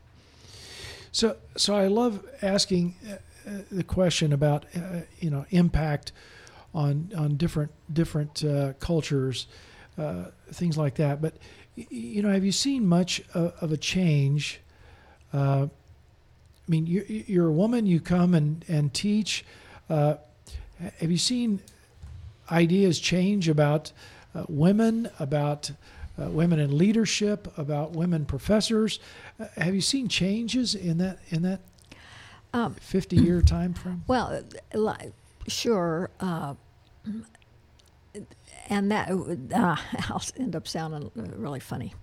So, 1.11 1.37
so 1.55 1.75
I 1.75 1.87
love 1.87 2.25
asking 2.41 2.95
uh, 3.07 3.13
uh 3.49 3.61
the 3.71 3.83
question 3.83 4.33
about 4.33 4.65
uh, 4.75 5.01
you 5.19 5.29
know 5.29 5.45
impact 5.49 6.11
on 6.73 7.11
on 7.17 7.37
different 7.37 7.71
different 7.91 8.43
uh, 8.43 8.73
cultures 8.73 9.47
uh, 9.97 10.25
things 10.51 10.77
like 10.77 10.95
that. 10.95 11.21
But 11.21 11.35
you 11.75 12.21
know, 12.21 12.29
have 12.29 12.45
you 12.45 12.51
seen 12.51 12.85
much 12.85 13.21
of, 13.33 13.53
of 13.61 13.71
a 13.71 13.77
change? 13.77 14.59
Uh, 15.33 15.67
I 15.67 16.71
mean, 16.71 16.87
you're, 16.87 17.05
you're, 17.05 17.47
a 17.47 17.51
woman. 17.51 17.85
You 17.85 17.99
come 17.99 18.33
and 18.33 18.65
and 18.67 18.93
teach. 18.93 19.45
Uh, 19.89 20.15
have 20.99 21.11
you 21.11 21.17
seen 21.17 21.61
ideas 22.51 22.99
change 22.99 23.49
about 23.49 23.91
uh, 24.35 24.43
women, 24.47 25.09
about 25.19 25.71
uh, 26.19 26.29
women 26.29 26.59
in 26.59 26.77
leadership, 26.77 27.47
about 27.57 27.91
women 27.91 28.25
professors? 28.25 28.99
Uh, 29.39 29.45
have 29.57 29.75
you 29.75 29.81
seen 29.81 30.07
changes 30.07 30.75
in 30.75 30.97
that 30.97 31.19
in 31.29 31.43
that 31.43 31.61
um, 32.53 32.75
fifty 32.75 33.15
year 33.15 33.41
time 33.41 33.73
frame? 33.73 34.03
Well, 34.07 34.43
sure 35.47 36.09
and 38.69 38.91
that 38.91 39.09
uh, 39.09 39.75
I'll 40.09 40.23
end 40.37 40.55
up 40.55 40.67
sounding 40.67 41.11
really 41.15 41.59
funny. 41.59 41.93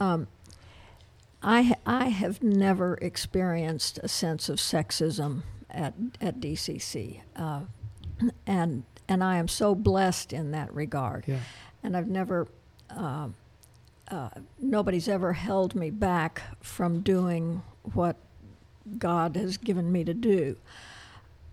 Um, 0.00 0.28
I 1.42 1.74
I 1.84 2.08
have 2.08 2.42
never 2.42 2.94
experienced 2.94 3.98
a 4.02 4.08
sense 4.08 4.48
of 4.48 4.58
sexism 4.58 5.42
at 5.70 5.94
at 6.20 6.40
DCC, 6.40 7.20
uh, 7.36 7.60
and 8.46 8.84
and 9.08 9.22
I 9.22 9.36
am 9.36 9.48
so 9.48 9.74
blessed 9.74 10.32
in 10.32 10.50
that 10.52 10.72
regard. 10.74 11.24
Yeah. 11.26 11.40
And 11.82 11.96
I've 11.96 12.08
never. 12.08 12.48
Uh, 12.90 13.28
uh, 14.08 14.28
nobody's 14.60 15.08
ever 15.08 15.32
held 15.32 15.74
me 15.74 15.90
back 15.90 16.42
from 16.60 17.00
doing 17.00 17.62
what 17.92 18.16
God 18.98 19.34
has 19.34 19.56
given 19.56 19.90
me 19.90 20.04
to 20.04 20.14
do, 20.14 20.56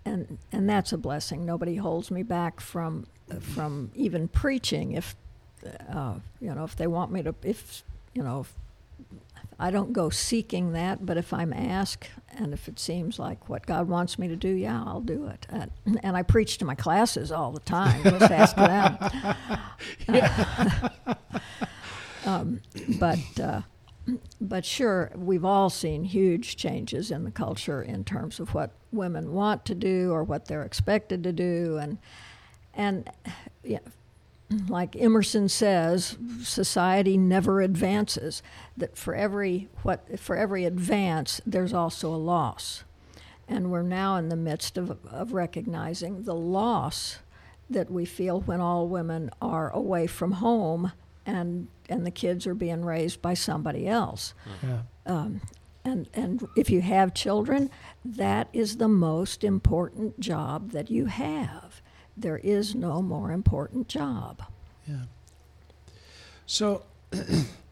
and 0.04 0.38
and 0.52 0.68
that's 0.68 0.92
a 0.92 0.98
blessing. 0.98 1.44
Nobody 1.44 1.76
holds 1.76 2.12
me 2.12 2.22
back 2.22 2.60
from 2.60 3.06
from 3.40 3.90
even 3.94 4.28
preaching 4.28 4.92
if 4.92 5.16
uh, 5.88 6.14
you 6.40 6.54
know 6.54 6.64
if 6.64 6.76
they 6.76 6.86
want 6.86 7.10
me 7.10 7.22
to 7.22 7.34
if 7.42 7.82
you 8.12 8.22
know 8.22 8.40
if, 8.40 8.54
I 9.58 9.70
don't 9.70 9.92
go 9.92 10.10
seeking 10.10 10.72
that, 10.72 11.06
but 11.06 11.16
if 11.16 11.32
I'm 11.32 11.52
asked 11.52 12.10
and 12.36 12.52
if 12.52 12.66
it 12.66 12.80
seems 12.80 13.18
like 13.20 13.48
what 13.48 13.66
God 13.66 13.88
wants 13.88 14.18
me 14.18 14.26
to 14.26 14.34
do, 14.34 14.48
yeah, 14.48 14.82
I'll 14.84 15.00
do 15.00 15.26
it. 15.26 15.46
And, 15.48 15.70
and 16.02 16.16
I 16.16 16.22
preach 16.22 16.58
to 16.58 16.64
my 16.64 16.74
classes 16.74 17.30
all 17.30 17.52
the 17.52 17.60
time. 17.60 18.02
Just 18.02 18.32
ask 18.32 18.56
them. 18.56 18.98
um, 22.26 22.60
but 22.98 23.40
uh, 23.40 23.60
but 24.40 24.64
sure, 24.64 25.12
we've 25.14 25.44
all 25.44 25.70
seen 25.70 26.04
huge 26.04 26.56
changes 26.56 27.10
in 27.10 27.24
the 27.24 27.30
culture 27.30 27.82
in 27.82 28.04
terms 28.04 28.38
of 28.38 28.54
what 28.54 28.72
women 28.92 29.32
want 29.32 29.64
to 29.66 29.74
do 29.74 30.12
or 30.12 30.24
what 30.24 30.46
they're 30.46 30.64
expected 30.64 31.22
to 31.24 31.32
do, 31.32 31.78
and 31.78 31.98
and 32.76 33.08
yeah, 33.62 33.78
like 34.68 34.94
Emerson 34.96 35.48
says, 35.48 36.16
society 36.42 37.16
never 37.16 37.60
advances. 37.60 38.42
That 38.76 38.96
for 38.96 39.14
every 39.14 39.68
what 39.82 40.18
for 40.18 40.36
every 40.36 40.64
advance, 40.64 41.40
there's 41.46 41.72
also 41.72 42.14
a 42.14 42.16
loss, 42.16 42.84
and 43.48 43.70
we're 43.70 43.82
now 43.82 44.16
in 44.16 44.28
the 44.28 44.36
midst 44.36 44.76
of 44.76 44.98
of 45.06 45.32
recognizing 45.32 46.24
the 46.24 46.34
loss 46.34 47.18
that 47.70 47.90
we 47.90 48.04
feel 48.04 48.40
when 48.42 48.60
all 48.60 48.86
women 48.88 49.30
are 49.40 49.70
away 49.70 50.06
from 50.06 50.32
home 50.32 50.92
and 51.24 51.68
and 51.88 52.06
the 52.06 52.10
kids 52.10 52.46
are 52.46 52.54
being 52.54 52.84
raised 52.84 53.20
by 53.20 53.34
somebody 53.34 53.86
else. 53.86 54.34
Yeah. 54.62 54.82
Um, 55.06 55.40
and 55.84 56.08
and 56.14 56.46
if 56.56 56.70
you 56.70 56.80
have 56.80 57.14
children, 57.14 57.70
that 58.04 58.48
is 58.52 58.76
the 58.76 58.88
most 58.88 59.44
important 59.44 60.18
job 60.20 60.70
that 60.72 60.90
you 60.90 61.06
have 61.06 61.80
there 62.16 62.38
is 62.38 62.74
no 62.74 63.02
more 63.02 63.30
important 63.30 63.88
job. 63.88 64.42
Yeah. 64.88 65.04
So. 66.46 66.82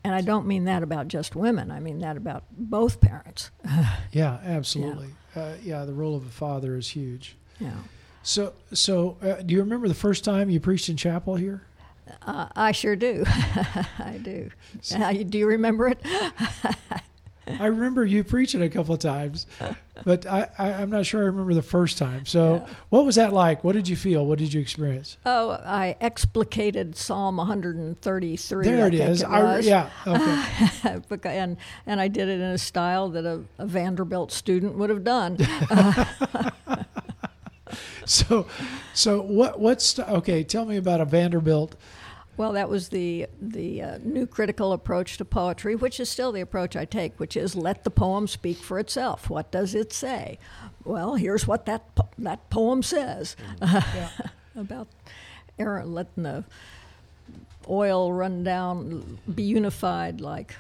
and 0.04 0.14
I 0.14 0.20
don't 0.20 0.46
mean 0.46 0.64
that 0.64 0.82
about 0.82 1.08
just 1.08 1.36
women. 1.36 1.70
I 1.70 1.80
mean 1.80 1.98
that 2.00 2.16
about 2.16 2.44
both 2.50 3.00
parents. 3.00 3.50
yeah, 4.12 4.38
absolutely. 4.44 5.08
Yeah. 5.34 5.42
Uh, 5.42 5.54
yeah, 5.62 5.84
the 5.84 5.94
role 5.94 6.16
of 6.16 6.26
a 6.26 6.30
father 6.30 6.76
is 6.76 6.88
huge. 6.88 7.36
Yeah. 7.58 7.72
So, 8.22 8.52
so 8.72 9.16
uh, 9.22 9.42
do 9.42 9.54
you 9.54 9.60
remember 9.60 9.88
the 9.88 9.94
first 9.94 10.24
time 10.24 10.50
you 10.50 10.60
preached 10.60 10.88
in 10.88 10.96
chapel 10.96 11.36
here? 11.36 11.62
Uh, 12.22 12.48
I 12.54 12.72
sure 12.72 12.96
do. 12.96 13.24
I 13.26 14.18
do. 14.22 14.50
So, 14.80 14.96
uh, 14.96 15.12
do 15.12 15.38
you 15.38 15.46
remember 15.46 15.88
it? 15.88 16.04
I 17.46 17.66
remember 17.66 18.04
you 18.04 18.22
preaching 18.22 18.62
a 18.62 18.68
couple 18.68 18.94
of 18.94 19.00
times, 19.00 19.46
but 20.04 20.26
I, 20.26 20.48
I, 20.58 20.68
am 20.82 20.90
not 20.90 21.06
sure 21.06 21.22
I 21.22 21.26
remember 21.26 21.54
the 21.54 21.62
first 21.62 21.98
time. 21.98 22.24
So, 22.24 22.64
yeah. 22.66 22.74
what 22.88 23.04
was 23.04 23.16
that 23.16 23.32
like? 23.32 23.64
What 23.64 23.72
did 23.72 23.88
you 23.88 23.96
feel? 23.96 24.24
What 24.24 24.38
did 24.38 24.52
you 24.52 24.60
experience? 24.60 25.16
Oh, 25.26 25.50
I 25.50 25.96
explicated 26.00 26.96
Psalm 26.96 27.36
133. 27.38 28.64
There 28.64 28.86
it 28.86 28.94
is. 28.94 29.22
It 29.22 29.26
I, 29.26 29.58
yeah. 29.58 29.90
Okay. 30.06 31.00
and 31.24 31.56
and 31.86 32.00
I 32.00 32.08
did 32.08 32.28
it 32.28 32.40
in 32.40 32.50
a 32.50 32.58
style 32.58 33.08
that 33.10 33.24
a, 33.24 33.42
a 33.58 33.66
Vanderbilt 33.66 34.30
student 34.30 34.76
would 34.76 34.90
have 34.90 35.04
done. 35.04 35.38
so, 38.04 38.46
so 38.94 39.20
what? 39.20 39.58
What's 39.58 39.98
okay? 39.98 40.44
Tell 40.44 40.64
me 40.64 40.76
about 40.76 41.00
a 41.00 41.04
Vanderbilt 41.04 41.74
well, 42.36 42.52
that 42.52 42.68
was 42.68 42.88
the 42.88 43.26
the 43.40 43.82
uh, 43.82 43.98
new 44.02 44.26
critical 44.26 44.72
approach 44.72 45.18
to 45.18 45.24
poetry, 45.24 45.74
which 45.76 46.00
is 46.00 46.08
still 46.08 46.32
the 46.32 46.40
approach 46.40 46.76
I 46.76 46.84
take, 46.84 47.18
which 47.20 47.36
is 47.36 47.54
let 47.54 47.84
the 47.84 47.90
poem 47.90 48.26
speak 48.26 48.58
for 48.58 48.78
itself. 48.78 49.28
What 49.28 49.50
does 49.50 49.74
it 49.74 49.92
say? 49.92 50.38
Well, 50.84 51.16
here's 51.16 51.46
what 51.46 51.66
that 51.66 51.94
po- 51.94 52.08
that 52.18 52.48
poem 52.48 52.82
says 52.82 53.36
mm-hmm. 53.60 54.28
about 54.58 54.88
Aaron 55.58 55.92
letting 55.92 56.22
the 56.22 56.44
oil 57.68 58.12
run 58.12 58.42
down, 58.42 59.18
be 59.32 59.42
unified 59.42 60.20
like 60.20 60.54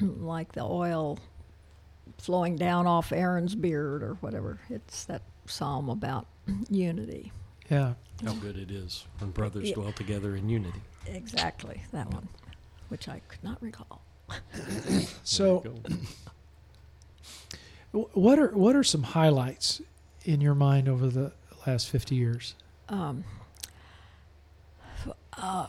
like 0.00 0.52
the 0.52 0.64
oil 0.64 1.18
flowing 2.18 2.56
down 2.56 2.86
off 2.86 3.12
Aaron's 3.12 3.54
beard 3.54 4.02
or 4.02 4.14
whatever. 4.14 4.58
It's 4.70 5.04
that 5.04 5.22
psalm 5.46 5.88
about 5.88 6.26
unity. 6.70 7.32
Yeah. 7.70 7.94
How 8.24 8.34
good 8.34 8.56
it 8.56 8.70
is 8.70 9.06
when 9.18 9.30
brothers 9.30 9.68
yeah. 9.68 9.74
dwell 9.74 9.92
together 9.92 10.36
in 10.36 10.48
unity. 10.48 10.80
Exactly, 11.06 11.82
that 11.92 12.12
one, 12.12 12.28
which 12.88 13.08
I 13.08 13.20
could 13.28 13.42
not 13.42 13.60
recall. 13.62 14.02
so, 15.24 15.64
what 17.92 18.38
are 18.38 18.48
what 18.48 18.74
are 18.76 18.84
some 18.84 19.02
highlights 19.02 19.82
in 20.24 20.40
your 20.40 20.54
mind 20.54 20.88
over 20.88 21.08
the 21.08 21.32
last 21.66 21.90
fifty 21.90 22.14
years? 22.14 22.54
Um, 22.88 23.24
uh, 25.36 25.66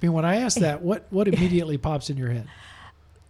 I 0.00 0.06
mean, 0.06 0.12
when 0.12 0.24
I 0.24 0.36
ask 0.36 0.58
that, 0.58 0.82
what 0.82 1.06
what 1.10 1.28
immediately 1.32 1.78
pops 1.78 2.10
in 2.10 2.16
your 2.16 2.30
head? 2.30 2.48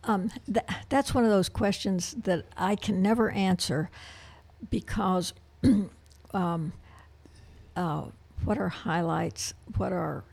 Um, 0.04 0.30
th- 0.52 0.64
that's 0.88 1.14
one 1.14 1.24
of 1.24 1.30
those 1.30 1.48
questions 1.48 2.14
that 2.24 2.46
I 2.56 2.76
can 2.76 3.02
never 3.02 3.30
answer 3.30 3.90
because 4.70 5.34
um, 6.34 6.72
uh, 7.78 8.02
what 8.44 8.58
are 8.58 8.68
highlights? 8.68 9.54
What 9.76 9.92
are 9.92 10.24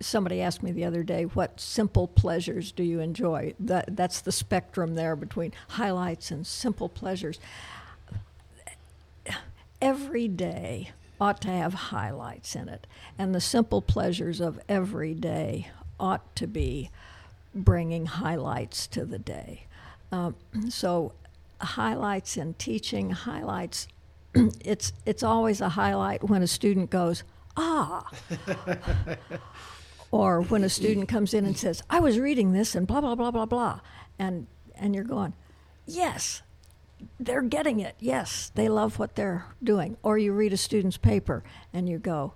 somebody 0.00 0.40
asked 0.40 0.64
me 0.64 0.72
the 0.72 0.84
other 0.84 1.04
day, 1.04 1.24
what 1.24 1.60
simple 1.60 2.08
pleasures 2.08 2.72
do 2.72 2.82
you 2.82 2.98
enjoy? 3.00 3.54
That, 3.60 3.96
that's 3.96 4.20
the 4.20 4.32
spectrum 4.32 4.94
there 4.96 5.14
between 5.14 5.52
highlights 5.68 6.32
and 6.32 6.44
simple 6.46 6.88
pleasures. 6.88 7.38
Every 9.80 10.26
day 10.26 10.90
ought 11.20 11.40
to 11.42 11.48
have 11.48 11.74
highlights 11.74 12.56
in 12.56 12.68
it, 12.68 12.86
and 13.16 13.32
the 13.32 13.40
simple 13.40 13.80
pleasures 13.80 14.40
of 14.40 14.58
every 14.68 15.14
day 15.14 15.68
ought 16.00 16.34
to 16.36 16.48
be 16.48 16.90
bringing 17.54 18.06
highlights 18.06 18.88
to 18.88 19.04
the 19.04 19.18
day. 19.18 19.66
Um, 20.10 20.34
so, 20.68 21.12
highlights 21.60 22.36
in 22.36 22.54
teaching, 22.54 23.10
highlights 23.10 23.86
it's 24.64 24.92
it's 25.06 25.22
always 25.22 25.60
a 25.60 25.70
highlight 25.70 26.28
when 26.28 26.42
a 26.42 26.46
student 26.46 26.90
goes 26.90 27.24
ah. 27.56 28.10
Or 30.10 30.40
when 30.40 30.64
a 30.64 30.70
student 30.70 31.06
comes 31.06 31.34
in 31.34 31.44
and 31.44 31.56
says 31.56 31.82
i 31.90 32.00
was 32.00 32.18
reading 32.18 32.52
this 32.52 32.74
and 32.74 32.86
blah 32.86 33.00
blah 33.00 33.14
blah 33.14 33.30
blah 33.30 33.46
blah. 33.46 33.80
And 34.18 34.46
and 34.74 34.94
you're 34.94 35.04
going 35.04 35.34
yes 35.86 36.42
they're 37.20 37.42
getting 37.42 37.80
it. 37.80 37.94
Yes 37.98 38.50
they 38.54 38.68
love 38.68 38.98
what 38.98 39.16
they're 39.16 39.46
doing. 39.62 39.96
Or 40.02 40.18
you 40.18 40.32
read 40.32 40.52
a 40.52 40.56
student's 40.56 40.96
paper 40.96 41.44
and 41.72 41.88
you 41.88 41.98
go 41.98 42.34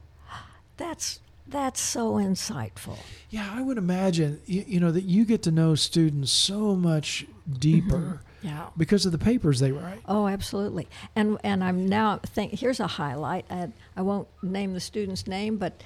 that's 0.77 1.21
that's 1.47 1.81
so 1.81 2.15
insightful. 2.15 2.99
Yeah 3.31 3.51
i 3.55 3.63
would 3.63 3.79
imagine 3.79 4.41
you, 4.47 4.65
you 4.67 4.81
know 4.81 4.91
that 4.91 5.05
you 5.05 5.25
get 5.25 5.43
to 5.43 5.51
know 5.51 5.75
students 5.75 6.31
so 6.33 6.75
much 6.75 7.27
deeper 7.59 7.97
mm-hmm 7.99 8.29
yeah. 8.43 8.69
Because 8.77 9.07
of 9.07 9.13
the 9.13 9.19
papers 9.19 9.61
they 9.61 9.73
write. 9.73 10.01
Oh, 10.07 10.27
absolutely. 10.27 10.89
And 11.15 11.39
and 11.45 11.63
I'm 11.63 11.87
now 11.87 12.19
think 12.19 12.59
here's 12.59 12.81
a 12.81 12.87
highlight. 12.87 13.45
I, 13.51 13.69
I 13.97 14.03
won't 14.03 14.29
name 14.43 14.75
the 14.75 14.81
student's 14.81 15.27
name, 15.27 15.57
but 15.57 15.81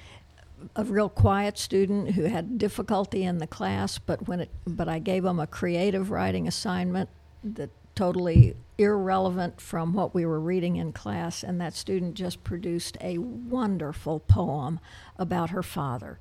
a 0.75 0.83
real 0.83 1.09
quiet 1.09 1.57
student 1.57 2.11
who 2.11 2.23
had 2.23 2.57
difficulty 2.57 3.23
in 3.23 3.37
the 3.37 3.47
class, 3.47 3.99
but 3.99 4.27
when 4.27 4.41
it 4.41 4.49
but 4.65 4.89
I 4.89 4.99
gave 4.99 5.23
him 5.23 5.39
a 5.39 5.47
creative 5.47 6.09
writing 6.09 6.47
assignment 6.47 7.09
that 7.43 7.69
totally 7.95 8.55
irrelevant 8.77 9.59
from 9.59 9.93
what 9.93 10.13
we 10.13 10.25
were 10.25 10.39
reading 10.39 10.75
in 10.75 10.93
class, 10.93 11.43
and 11.43 11.59
that 11.61 11.75
student 11.75 12.15
just 12.15 12.43
produced 12.43 12.97
a 13.01 13.17
wonderful 13.17 14.19
poem 14.19 14.79
about 15.17 15.51
her 15.51 15.63
father, 15.63 16.17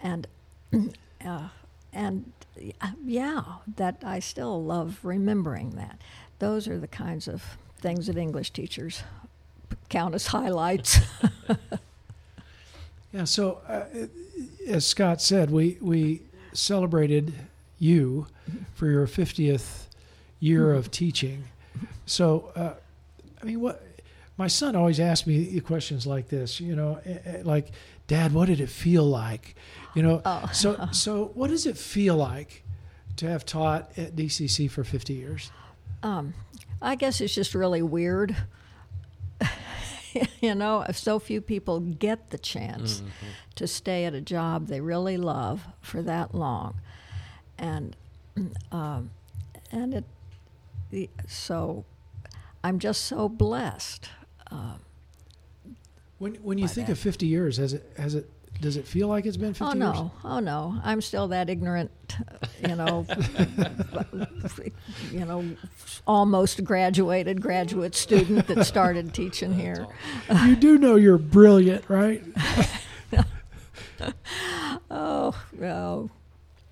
and 0.00 0.26
uh, 1.24 1.48
and 1.92 2.32
yeah, 3.04 3.42
that 3.76 4.02
I 4.04 4.18
still 4.18 4.62
love 4.62 4.98
remembering 5.02 5.70
that. 5.70 6.00
Those 6.38 6.68
are 6.68 6.78
the 6.78 6.88
kinds 6.88 7.28
of 7.28 7.42
things 7.78 8.06
that 8.06 8.16
English 8.16 8.50
teachers 8.50 9.02
count 9.88 10.14
as 10.14 10.28
highlights. 10.28 10.98
yeah. 13.12 13.24
So, 13.24 13.60
uh, 13.68 13.84
as 14.66 14.86
Scott 14.86 15.20
said, 15.20 15.50
we 15.50 15.78
we 15.80 16.22
celebrated 16.52 17.34
you 17.78 18.26
for 18.74 18.86
your 18.86 19.06
fiftieth 19.06 19.88
year 20.40 20.72
of 20.72 20.90
teaching. 20.90 21.44
So, 22.06 22.52
uh, 22.56 22.74
I 23.40 23.44
mean, 23.44 23.60
what 23.60 23.82
my 24.36 24.48
son 24.48 24.74
always 24.74 24.98
asks 24.98 25.26
me 25.26 25.60
questions 25.60 26.06
like 26.06 26.28
this. 26.28 26.60
You 26.60 26.74
know, 26.74 27.00
like, 27.44 27.70
Dad, 28.06 28.32
what 28.32 28.46
did 28.46 28.60
it 28.60 28.68
feel 28.68 29.04
like? 29.04 29.54
You 29.94 30.02
know, 30.02 30.22
oh. 30.24 30.50
so 30.52 30.88
so 30.92 31.30
what 31.34 31.50
does 31.50 31.66
it 31.66 31.76
feel 31.76 32.16
like 32.16 32.64
to 33.16 33.28
have 33.28 33.44
taught 33.44 33.96
at 33.96 34.16
DCC 34.16 34.70
for 34.70 34.84
50 34.84 35.12
years? 35.12 35.50
Um, 36.02 36.34
I 36.80 36.94
guess 36.94 37.20
it's 37.20 37.34
just 37.34 37.54
really 37.54 37.82
weird. 37.82 38.36
you 40.40 40.54
know, 40.54 40.84
if 40.88 40.96
so 40.96 41.18
few 41.18 41.40
people 41.40 41.80
get 41.80 42.30
the 42.30 42.38
chance 42.38 43.00
mm-hmm. 43.00 43.26
to 43.56 43.66
stay 43.66 44.04
at 44.04 44.14
a 44.14 44.20
job 44.20 44.66
they 44.66 44.80
really 44.80 45.16
love 45.16 45.66
for 45.80 46.02
that 46.02 46.34
long, 46.34 46.74
and 47.58 47.96
um, 48.72 49.10
and 49.70 49.94
it 49.94 50.04
so 51.26 51.84
I'm 52.62 52.78
just 52.78 53.04
so 53.04 53.28
blessed. 53.28 54.10
Um, 54.50 54.80
when 56.22 56.34
when 56.36 56.56
you 56.56 56.68
think 56.68 56.86
that. 56.86 56.92
of 56.92 56.98
50 57.00 57.26
years, 57.26 57.56
has 57.56 57.72
it 57.72 57.92
has 57.96 58.14
it 58.14 58.30
does 58.60 58.76
it 58.76 58.86
feel 58.86 59.08
like 59.08 59.26
it's 59.26 59.36
been 59.36 59.54
50 59.54 59.64
oh, 59.64 59.72
no. 59.72 59.92
years? 59.92 60.10
Oh 60.24 60.38
no, 60.38 60.80
I'm 60.84 61.00
still 61.00 61.26
that 61.28 61.50
ignorant, 61.50 61.90
you 62.60 62.76
know, 62.76 63.04
you 65.10 65.24
know, 65.24 65.44
almost 66.06 66.62
graduated 66.62 67.42
graduate 67.42 67.96
student 67.96 68.46
that 68.46 68.64
started 68.64 69.12
teaching 69.12 69.52
here. 69.52 69.88
You 70.46 70.54
do 70.54 70.78
know 70.78 70.94
you're 70.94 71.18
brilliant, 71.18 71.84
right? 71.88 72.22
oh, 74.90 75.34
no. 75.58 76.10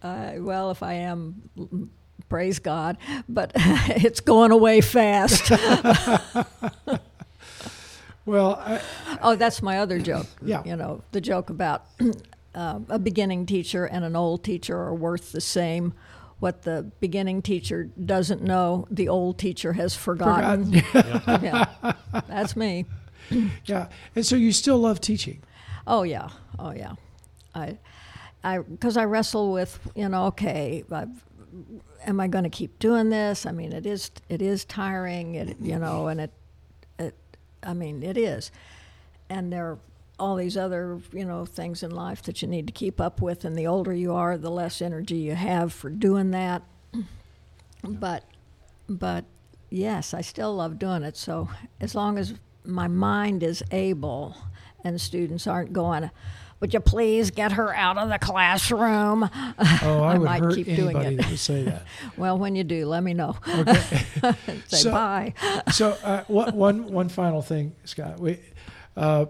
Uh, 0.00 0.32
well, 0.38 0.70
if 0.70 0.82
I 0.84 0.92
am, 0.94 1.90
praise 2.28 2.60
God, 2.60 2.98
but 3.28 3.50
it's 3.56 4.20
going 4.20 4.52
away 4.52 4.80
fast. 4.80 5.50
Well, 8.26 8.62
I, 8.64 8.80
oh, 9.22 9.36
that's 9.36 9.62
my 9.62 9.78
other 9.78 9.98
joke. 9.98 10.26
Yeah, 10.42 10.62
you 10.64 10.76
know 10.76 11.02
the 11.12 11.20
joke 11.20 11.50
about 11.50 11.86
uh, 12.54 12.80
a 12.88 12.98
beginning 12.98 13.46
teacher 13.46 13.84
and 13.84 14.04
an 14.04 14.16
old 14.16 14.44
teacher 14.44 14.76
are 14.76 14.94
worth 14.94 15.32
the 15.32 15.40
same. 15.40 15.94
What 16.38 16.62
the 16.62 16.90
beginning 17.00 17.42
teacher 17.42 17.90
doesn't 18.02 18.42
know, 18.42 18.86
the 18.90 19.08
old 19.08 19.38
teacher 19.38 19.74
has 19.74 19.94
forgotten. 19.94 20.80
forgotten. 20.80 21.44
yeah, 21.44 21.92
that's 22.28 22.56
me. 22.56 22.86
yeah, 23.64 23.88
and 24.16 24.24
so 24.24 24.36
you 24.36 24.52
still 24.52 24.78
love 24.78 25.00
teaching. 25.00 25.42
Oh 25.86 26.02
yeah, 26.02 26.28
oh 26.58 26.72
yeah. 26.72 26.94
I, 27.54 27.78
I, 28.42 28.58
because 28.58 28.96
I 28.96 29.04
wrestle 29.04 29.52
with 29.52 29.78
you 29.94 30.08
know, 30.08 30.26
okay, 30.26 30.84
I've, 30.90 31.24
am 32.06 32.20
I 32.20 32.28
going 32.28 32.44
to 32.44 32.50
keep 32.50 32.78
doing 32.78 33.10
this? 33.10 33.44
I 33.44 33.52
mean, 33.52 33.72
it 33.72 33.86
is 33.86 34.10
it 34.28 34.40
is 34.40 34.64
tiring, 34.64 35.34
it, 35.34 35.56
you 35.60 35.78
know, 35.78 36.08
and 36.08 36.20
it 36.20 36.32
I 37.62 37.74
mean, 37.74 38.02
it 38.02 38.16
is. 38.16 38.50
And 39.28 39.52
there 39.52 39.66
are 39.70 39.78
all 40.18 40.36
these 40.36 40.56
other, 40.56 41.00
you 41.12 41.24
know, 41.24 41.44
things 41.46 41.82
in 41.82 41.90
life 41.90 42.22
that 42.24 42.42
you 42.42 42.48
need 42.48 42.66
to 42.66 42.72
keep 42.72 43.00
up 43.00 43.22
with. 43.22 43.44
And 43.44 43.56
the 43.56 43.66
older 43.66 43.92
you 43.92 44.12
are, 44.12 44.36
the 44.36 44.50
less 44.50 44.82
energy 44.82 45.16
you 45.16 45.34
have 45.34 45.72
for 45.72 45.88
doing 45.88 46.30
that. 46.32 46.62
But, 47.82 48.24
but 48.88 49.24
yes, 49.70 50.12
I 50.12 50.20
still 50.20 50.54
love 50.54 50.78
doing 50.78 51.02
it. 51.02 51.16
So 51.16 51.48
as 51.80 51.94
long 51.94 52.18
as 52.18 52.34
my 52.64 52.88
mind 52.88 53.42
is 53.42 53.62
able 53.70 54.36
and 54.84 55.00
students 55.00 55.46
aren't 55.46 55.72
going, 55.72 56.10
would 56.60 56.74
you 56.74 56.80
please 56.80 57.30
get 57.30 57.52
her 57.52 57.74
out 57.74 57.96
of 57.98 58.08
the 58.10 58.18
classroom? 58.18 59.24
Oh, 59.24 60.02
I, 60.02 60.12
would 60.18 60.24
might 60.26 60.42
hurt 60.42 60.54
keep 60.54 60.66
doing 60.66 60.96
it. 60.96 61.16
that 61.16 61.36
say 61.38 61.64
that. 61.64 61.84
Well, 62.16 62.38
when 62.38 62.54
you 62.54 62.64
do, 62.64 62.86
let 62.86 63.02
me 63.02 63.14
know. 63.14 63.36
Say 63.46 64.34
So- 64.68 64.90
bye. 64.92 65.34
so 65.72 65.96
uh, 66.04 66.24
one 66.28 66.92
one 66.92 67.08
final 67.08 67.40
thing, 67.42 67.74
Scott. 67.84 68.20
We, 68.20 68.38
uh, 68.96 69.26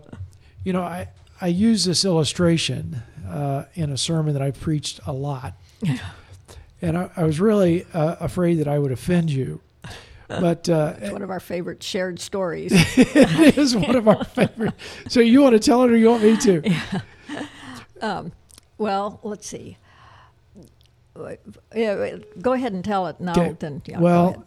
you 0.65 0.73
know, 0.73 0.83
I 0.83 1.09
I 1.41 1.47
use 1.49 1.85
this 1.85 2.05
illustration 2.05 3.03
uh, 3.29 3.65
in 3.75 3.91
a 3.93 3.97
sermon 3.97 4.33
that 4.35 4.43
I 4.43 4.51
preached 4.51 5.01
a 5.07 5.13
lot, 5.13 5.55
and 6.83 6.99
I, 6.99 7.11
I 7.17 7.25
was 7.25 7.41
really 7.41 7.87
uh, 7.95 8.17
afraid 8.21 8.57
that 8.57 8.69
I 8.69 8.79
would 8.79 8.93
offend 8.93 9.31
you, 9.31 9.61
but 10.29 10.69
uh, 10.69 10.95
It's 11.01 11.13
one 11.13 11.23
of 11.23 11.31
our 11.31 11.41
favorite 11.41 11.83
shared 11.83 12.19
stories. 12.21 12.73
it 12.99 13.57
is 13.57 13.75
one 13.77 13.95
of 13.97 14.09
our 14.09 14.25
favorite. 14.25 14.75
So 15.09 15.21
you 15.21 15.41
want 15.43 15.55
to 15.55 15.61
tell 15.61 15.83
it, 15.85 15.91
or 15.91 15.97
you 15.97 16.11
want 16.11 16.23
me 16.25 16.37
to? 16.39 17.03
Well, 18.79 19.21
let's 19.23 19.47
see. 19.47 19.77
Yeah, 21.75 22.17
go 22.41 22.53
ahead 22.53 22.73
and 22.73 22.85
tell 22.85 23.07
it. 23.09 23.21
No, 23.21 23.33
Okay. 23.33 23.57
then 23.59 23.83
yeah, 23.85 23.99
well, 24.01 24.45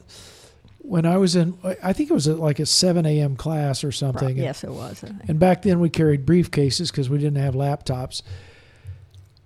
when 0.79 1.05
I 1.05 1.17
was 1.17 1.35
in, 1.35 1.57
I 1.83 1.93
think 1.93 2.09
it 2.09 2.13
was 2.13 2.27
like 2.27 2.59
a 2.59 2.65
seven 2.65 3.05
a.m. 3.05 3.35
class 3.35 3.83
or 3.83 3.91
something. 3.91 4.29
and- 4.29 4.37
yes, 4.37 4.63
it 4.63 4.71
was. 4.71 5.03
And 5.27 5.39
back 5.39 5.61
then 5.61 5.79
we 5.79 5.89
carried 5.89 6.25
briefcases 6.25 6.89
because 6.91 7.09
we 7.09 7.17
didn't 7.17 7.41
have 7.41 7.53
laptops. 7.53 8.21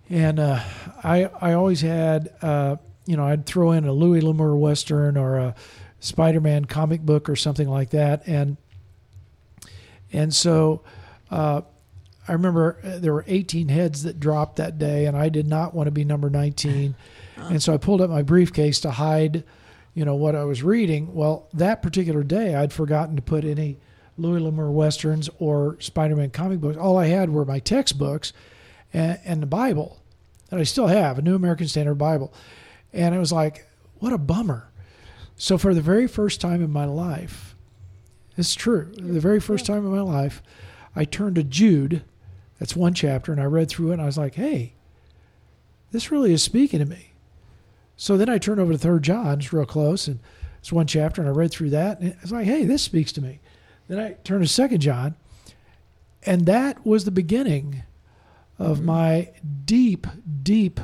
And 0.09 0.39
uh, 0.39 0.61
I 1.03 1.25
I 1.41 1.53
always 1.53 1.81
had 1.81 2.29
uh, 2.41 2.77
you 3.05 3.17
know 3.17 3.25
I'd 3.25 3.45
throw 3.45 3.71
in 3.71 3.85
a 3.85 3.91
Louis 3.91 4.21
L'Amour 4.21 4.55
western 4.55 5.17
or 5.17 5.37
a 5.37 5.55
Spider-Man 5.99 6.65
comic 6.65 7.01
book 7.01 7.27
or 7.27 7.35
something 7.35 7.67
like 7.67 7.89
that, 7.89 8.25
and 8.25 8.55
and 10.13 10.33
so 10.33 10.81
uh, 11.29 11.61
I 12.27 12.33
remember 12.33 12.77
uh, 12.83 12.99
there 12.99 13.13
were 13.13 13.25
18 13.27 13.69
heads 13.69 14.03
that 14.03 14.19
dropped 14.19 14.57
that 14.57 14.77
day, 14.77 15.05
and 15.05 15.15
I 15.15 15.29
did 15.29 15.47
not 15.47 15.73
want 15.73 15.87
to 15.87 15.91
be 15.91 16.03
number 16.03 16.29
19, 16.29 16.95
and 17.37 17.63
so 17.63 17.73
I 17.73 17.77
pulled 17.77 18.01
up 18.01 18.09
my 18.09 18.21
briefcase 18.21 18.79
to 18.81 18.91
hide, 18.91 19.43
you 19.93 20.03
know, 20.03 20.15
what 20.15 20.35
I 20.35 20.43
was 20.43 20.63
reading. 20.63 21.13
Well, 21.13 21.47
that 21.53 21.81
particular 21.81 22.23
day, 22.23 22.55
I'd 22.55 22.73
forgotten 22.73 23.15
to 23.15 23.21
put 23.21 23.45
any 23.45 23.77
Louis 24.17 24.39
L'Amour 24.39 24.71
westerns 24.71 25.29
or 25.39 25.77
Spider-Man 25.79 26.31
comic 26.31 26.59
books. 26.59 26.77
All 26.77 26.97
I 26.97 27.05
had 27.05 27.29
were 27.29 27.45
my 27.45 27.59
textbooks 27.59 28.33
and, 28.93 29.19
and 29.23 29.41
the 29.41 29.47
Bible 29.47 29.99
that 30.49 30.59
I 30.59 30.63
still 30.63 30.87
have, 30.87 31.19
a 31.19 31.21
New 31.21 31.35
American 31.35 31.67
Standard 31.67 31.95
Bible, 31.95 32.33
and 32.93 33.13
it 33.13 33.19
was 33.19 33.31
like, 33.31 33.67
what 33.99 34.13
a 34.13 34.17
bummer. 34.17 34.69
So 35.35 35.57
for 35.57 35.73
the 35.73 35.81
very 35.81 36.07
first 36.07 36.41
time 36.41 36.63
in 36.63 36.71
my 36.71 36.85
life, 36.85 37.55
it's 38.37 38.55
true. 38.55 38.91
The 38.95 39.19
very 39.19 39.39
first 39.39 39.65
time 39.65 39.85
in 39.85 39.91
my 39.91 40.01
life, 40.01 40.41
I 40.95 41.05
turned 41.05 41.35
to 41.35 41.43
Jude. 41.43 42.03
That's 42.59 42.75
one 42.75 42.93
chapter, 42.93 43.31
and 43.31 43.41
I 43.41 43.45
read 43.45 43.69
through 43.69 43.91
it, 43.91 43.93
and 43.93 44.01
I 44.01 44.05
was 44.05 44.17
like, 44.17 44.35
"Hey, 44.35 44.73
this 45.91 46.11
really 46.11 46.33
is 46.33 46.43
speaking 46.43 46.79
to 46.79 46.85
me." 46.85 47.11
So 47.95 48.17
then 48.17 48.29
I 48.29 48.37
turned 48.37 48.59
over 48.59 48.71
to 48.71 48.77
Third 48.77 49.03
John, 49.03 49.39
it's 49.39 49.53
real 49.53 49.65
close, 49.65 50.07
and 50.07 50.19
it's 50.59 50.71
one 50.71 50.87
chapter, 50.87 51.21
and 51.21 51.29
I 51.29 51.33
read 51.33 51.51
through 51.51 51.71
that, 51.71 51.99
and 51.99 52.15
it's 52.21 52.31
like, 52.31 52.45
"Hey, 52.45 52.63
this 52.65 52.81
speaks 52.81 53.11
to 53.13 53.21
me." 53.21 53.39
Then 53.87 53.99
I 53.99 54.13
turned 54.23 54.43
to 54.43 54.47
Second 54.47 54.81
John, 54.81 55.15
and 56.23 56.45
that 56.45 56.85
was 56.85 57.05
the 57.05 57.11
beginning 57.11 57.83
of 58.59 58.77
mm-hmm. 58.77 58.85
my 58.87 59.29
deep, 59.65 60.07
deep 60.43 60.79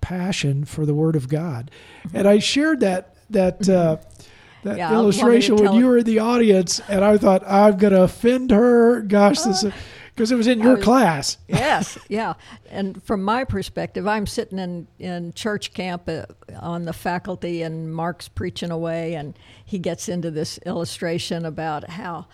passion 0.00 0.64
for 0.64 0.84
the 0.84 0.94
Word 0.94 1.16
of 1.16 1.28
God, 1.28 1.70
mm-hmm. 2.04 2.16
and 2.16 2.28
I 2.28 2.38
shared 2.38 2.80
that 2.80 3.14
that. 3.30 3.68
Uh, 3.68 3.96
mm-hmm. 3.96 4.68
that 4.68 4.78
Yeah, 4.78 4.90
I'll- 4.90 5.04
want 5.04 5.08
me 5.08 5.20
to 5.20 5.24
illustration 5.24 5.56
when 5.56 5.74
you 5.74 5.86
were 5.86 5.98
in 5.98 6.04
the 6.04 6.18
audience, 6.18 6.80
and 6.88 7.04
I 7.04 7.16
thought 7.18 7.44
I'm 7.46 7.76
going 7.76 7.92
to 7.92 8.02
offend 8.02 8.50
her. 8.50 9.00
Gosh, 9.00 9.40
this 9.40 9.62
uh, 9.62 9.70
because 10.16 10.32
it 10.32 10.36
was 10.36 10.46
in 10.46 10.60
your 10.60 10.76
was- 10.76 10.84
class. 10.84 11.36
yes, 11.48 11.98
yeah. 12.08 12.34
And 12.70 13.02
from 13.02 13.22
my 13.22 13.44
perspective, 13.44 14.06
I'm 14.06 14.26
sitting 14.26 14.58
in, 14.58 14.88
in 14.98 15.34
church 15.34 15.74
camp 15.74 16.08
uh, 16.08 16.24
on 16.58 16.86
the 16.86 16.94
faculty, 16.94 17.60
and 17.62 17.92
Mark's 17.92 18.26
preaching 18.26 18.70
away, 18.70 19.14
and 19.14 19.38
he 19.62 19.78
gets 19.78 20.08
into 20.08 20.30
this 20.30 20.58
illustration 20.64 21.44
about 21.44 21.90
how. 21.90 22.26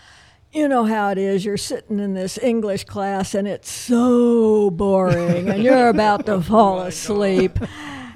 You 0.54 0.68
know 0.68 0.84
how 0.84 1.08
it 1.08 1.16
is. 1.16 1.46
You're 1.46 1.56
sitting 1.56 1.98
in 1.98 2.12
this 2.12 2.36
English 2.36 2.84
class 2.84 3.34
and 3.34 3.48
it's 3.48 3.70
so 3.70 4.68
boring 4.68 5.48
and 5.48 5.62
you're 5.62 5.88
about 5.88 6.26
to 6.26 6.42
fall 6.42 6.82
asleep. 6.82 7.58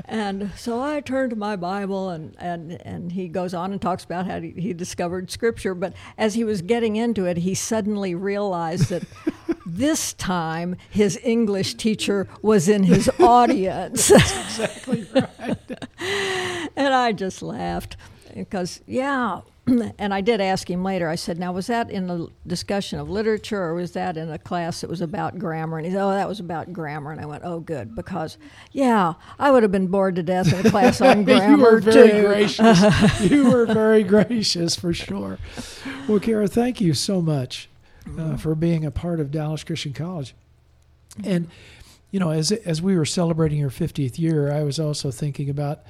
And 0.05 0.53
so 0.55 0.83
I 0.83 1.01
turn 1.01 1.31
to 1.31 1.37
my 1.37 1.57
Bible 1.57 2.11
and, 2.11 2.37
and, 2.39 2.73
and 2.83 3.11
he 3.11 3.29
goes 3.29 3.55
on 3.55 3.73
and 3.73 3.81
talks 3.81 4.05
about 4.05 4.27
how 4.27 4.41
he, 4.41 4.51
he 4.51 4.75
discovered 4.75 5.31
Scripture. 5.31 5.75
But 5.75 5.95
as 6.19 6.35
he 6.35 6.45
was 6.45 6.61
getting 6.61 6.97
into 6.97 7.25
it, 7.25 7.39
he 7.39 7.55
suddenly 7.55 8.15
realized 8.15 8.91
that 8.91 9.05
this 9.67 10.13
time 10.15 10.77
his 10.89 11.19
English 11.25 11.75
teacher 11.75 12.29
was 12.41 12.69
in 12.69 12.85
his 12.85 13.11
audience. 13.21 14.09
That's 14.09 14.59
Exactly 14.59 15.07
right. 15.15 15.59
and 16.77 16.95
I 16.95 17.13
just 17.13 17.43
laughed 17.43 17.97
because, 18.35 18.81
yeah. 18.87 19.41
And 19.99 20.15
I 20.15 20.21
did 20.21 20.41
ask 20.41 20.71
him 20.71 20.85
later. 20.85 21.09
I 21.09 21.17
said, 21.17 21.41
"Now, 21.41 21.51
was 21.53 21.67
that 21.67 21.91
in 21.91 22.09
a 22.09 22.27
discussion 22.47 23.01
of 23.01 23.11
literature, 23.11 23.61
or 23.61 23.75
was 23.75 23.91
that 23.93 24.17
in 24.17 24.31
a 24.31 24.39
class 24.39 24.81
that 24.81 24.89
was 24.89 25.01
about 25.01 25.41
grammar?" 25.41 25.79
And 25.79 25.85
he 25.87 25.93
said, 25.93 26.01
"Oh, 26.01 26.13
that 26.13 26.29
was 26.29 26.39
about 26.39 26.73
grammar." 26.73 27.11
And 27.11 27.21
I 27.21 27.27
went, 27.27 27.43
"Oh, 27.45 27.59
good, 27.59 27.97
because 27.97 28.39
yeah, 28.71 29.15
I 29.41 29.51
would 29.51 29.65
have 29.65 29.73
been 29.73 29.89
bored 29.89 30.15
to 30.17 30.23
death 30.23 30.53
in 30.53 30.65
a 30.65 30.71
class 30.71 31.01
on 31.01 31.25
grammar." 31.25 31.57
you 31.57 31.63
were 31.63 31.81
very 31.81 32.11
too." 32.11 32.27
gracious. 32.29 33.21
you 33.29 33.51
were 33.51 33.67
very 33.67 34.05
gracious 34.05 34.77
for 34.77 34.93
sure. 34.95 35.41
Well, 36.07 36.21
Kara, 36.21 36.47
thank 36.47 36.81
you 36.81 36.95
so 36.95 37.21
much 37.21 37.69
uh, 38.19 38.37
for 38.37 38.55
being 38.55 38.85
a 38.85 38.90
part 38.90 39.21
of 39.21 39.31
Dallas 39.31 39.64
Christian 39.64 39.92
College. 39.92 40.35
And 41.25 41.49
you 42.11 42.21
know, 42.21 42.31
as 42.31 42.53
as 42.53 42.81
we 42.81 42.97
were 42.97 43.05
celebrating 43.05 43.59
your 43.59 43.71
50th 43.71 44.19
year, 44.19 44.53
I 44.53 44.62
was 44.62 44.79
also 44.79 45.11
thinking 45.11 45.51
about 45.51 45.81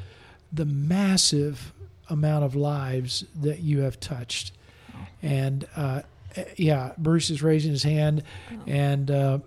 the 0.52 0.64
massive 0.64 1.72
amount 2.08 2.44
of 2.44 2.54
lives 2.54 3.24
that 3.40 3.60
you 3.60 3.80
have 3.80 3.98
touched. 4.00 4.52
And 5.22 5.66
uh, 5.76 6.02
eh, 6.36 6.44
yeah, 6.56 6.92
Bruce 6.98 7.30
is 7.30 7.42
raising 7.42 7.72
his 7.72 7.82
hand, 7.82 8.22
and 8.66 9.10
uh, 9.10 9.38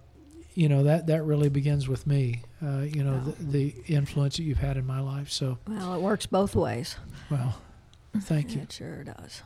you 0.53 0.69
know 0.69 0.83
that 0.83 1.07
that 1.07 1.23
really 1.23 1.49
begins 1.49 1.87
with 1.87 2.05
me. 2.05 2.41
Uh, 2.61 2.81
you 2.81 3.03
know 3.03 3.19
the, 3.19 3.71
the 3.73 3.75
influence 3.87 4.37
that 4.37 4.43
you've 4.43 4.57
had 4.59 4.77
in 4.77 4.85
my 4.85 4.99
life. 4.99 5.31
So 5.31 5.57
Well, 5.67 5.95
it 5.95 6.01
works 6.01 6.25
both 6.25 6.55
ways. 6.55 6.97
well, 7.31 7.61
thank 8.21 8.53
you. 8.55 8.61
It 8.61 8.71
sure 8.71 9.03
does. 9.03 9.41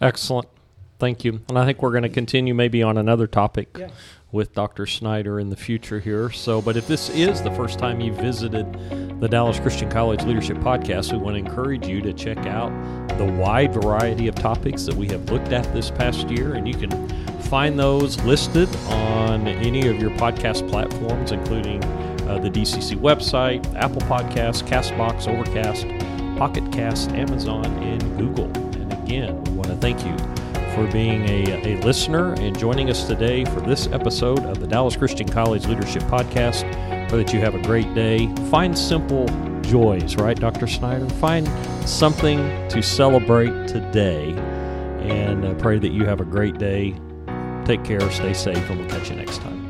Excellent. 0.00 0.48
Thank 0.98 1.24
you. 1.24 1.40
And 1.48 1.58
I 1.58 1.66
think 1.66 1.82
we're 1.82 1.90
going 1.90 2.04
to 2.04 2.08
continue 2.08 2.54
maybe 2.54 2.82
on 2.82 2.96
another 2.96 3.26
topic 3.26 3.76
Yeah. 3.78 3.88
with 4.32 4.54
Dr. 4.54 4.86
Snyder 4.86 5.38
in 5.38 5.50
the 5.50 5.56
future 5.56 6.00
here. 6.00 6.30
So, 6.30 6.62
but 6.62 6.76
if 6.76 6.88
this 6.88 7.10
is 7.10 7.42
the 7.42 7.50
first 7.50 7.78
time 7.78 8.00
you 8.00 8.12
visited 8.14 9.20
the 9.20 9.28
Dallas 9.28 9.60
Christian 9.60 9.90
College 9.90 10.22
Leadership 10.24 10.56
Podcast, 10.58 11.12
we 11.12 11.18
want 11.18 11.34
to 11.34 11.38
encourage 11.38 11.86
you 11.86 12.00
to 12.00 12.12
check 12.14 12.38
out 12.46 12.70
the 13.18 13.24
wide 13.24 13.74
variety 13.74 14.26
of 14.28 14.34
topics 14.34 14.84
that 14.84 14.94
we 14.94 15.06
have 15.08 15.30
looked 15.30 15.52
at 15.52 15.70
this 15.74 15.90
past 15.90 16.30
year. 16.30 16.54
And 16.54 16.66
you 16.66 16.74
can 16.74 16.90
find 17.40 17.78
those 17.78 18.18
listed 18.22 18.74
on 18.88 19.46
any 19.46 19.86
of 19.88 20.00
your 20.00 20.10
podcast 20.12 20.68
platforms, 20.70 21.30
including 21.30 21.84
uh, 22.26 22.38
the 22.38 22.48
DCC 22.50 22.96
website, 22.98 23.62
Apple 23.76 24.00
Podcasts, 24.02 24.66
Castbox, 24.66 25.28
Overcast, 25.28 25.86
Pocket 26.38 26.64
Cast, 26.72 27.10
Amazon, 27.12 27.64
and 27.82 28.02
Google. 28.18 28.46
And 28.80 28.92
again, 28.94 29.42
we 29.44 29.52
want 29.52 29.68
to 29.68 29.76
thank 29.76 30.02
you 30.04 30.16
for 30.76 30.86
being 30.92 31.26
a, 31.26 31.62
a 31.62 31.80
listener 31.80 32.34
and 32.34 32.56
joining 32.58 32.90
us 32.90 33.06
today 33.06 33.46
for 33.46 33.60
this 33.60 33.86
episode 33.88 34.44
of 34.44 34.60
the 34.60 34.66
Dallas 34.66 34.94
Christian 34.94 35.26
College 35.26 35.66
Leadership 35.66 36.02
Podcast. 36.02 36.70
Pray 37.08 37.24
that 37.24 37.32
you 37.32 37.40
have 37.40 37.54
a 37.54 37.62
great 37.62 37.92
day. 37.94 38.28
Find 38.50 38.78
simple 38.78 39.26
joys, 39.62 40.16
right, 40.16 40.38
Dr. 40.38 40.66
Snyder? 40.66 41.08
Find 41.14 41.48
something 41.88 42.38
to 42.68 42.82
celebrate 42.82 43.66
today 43.66 44.32
and 45.00 45.46
uh, 45.46 45.54
pray 45.54 45.78
that 45.78 45.92
you 45.92 46.04
have 46.04 46.20
a 46.20 46.26
great 46.26 46.58
day. 46.58 46.94
Take 47.64 47.82
care, 47.82 48.10
stay 48.10 48.34
safe, 48.34 48.68
and 48.68 48.78
we'll 48.78 48.90
catch 48.90 49.08
you 49.08 49.16
next 49.16 49.38
time. 49.38 49.65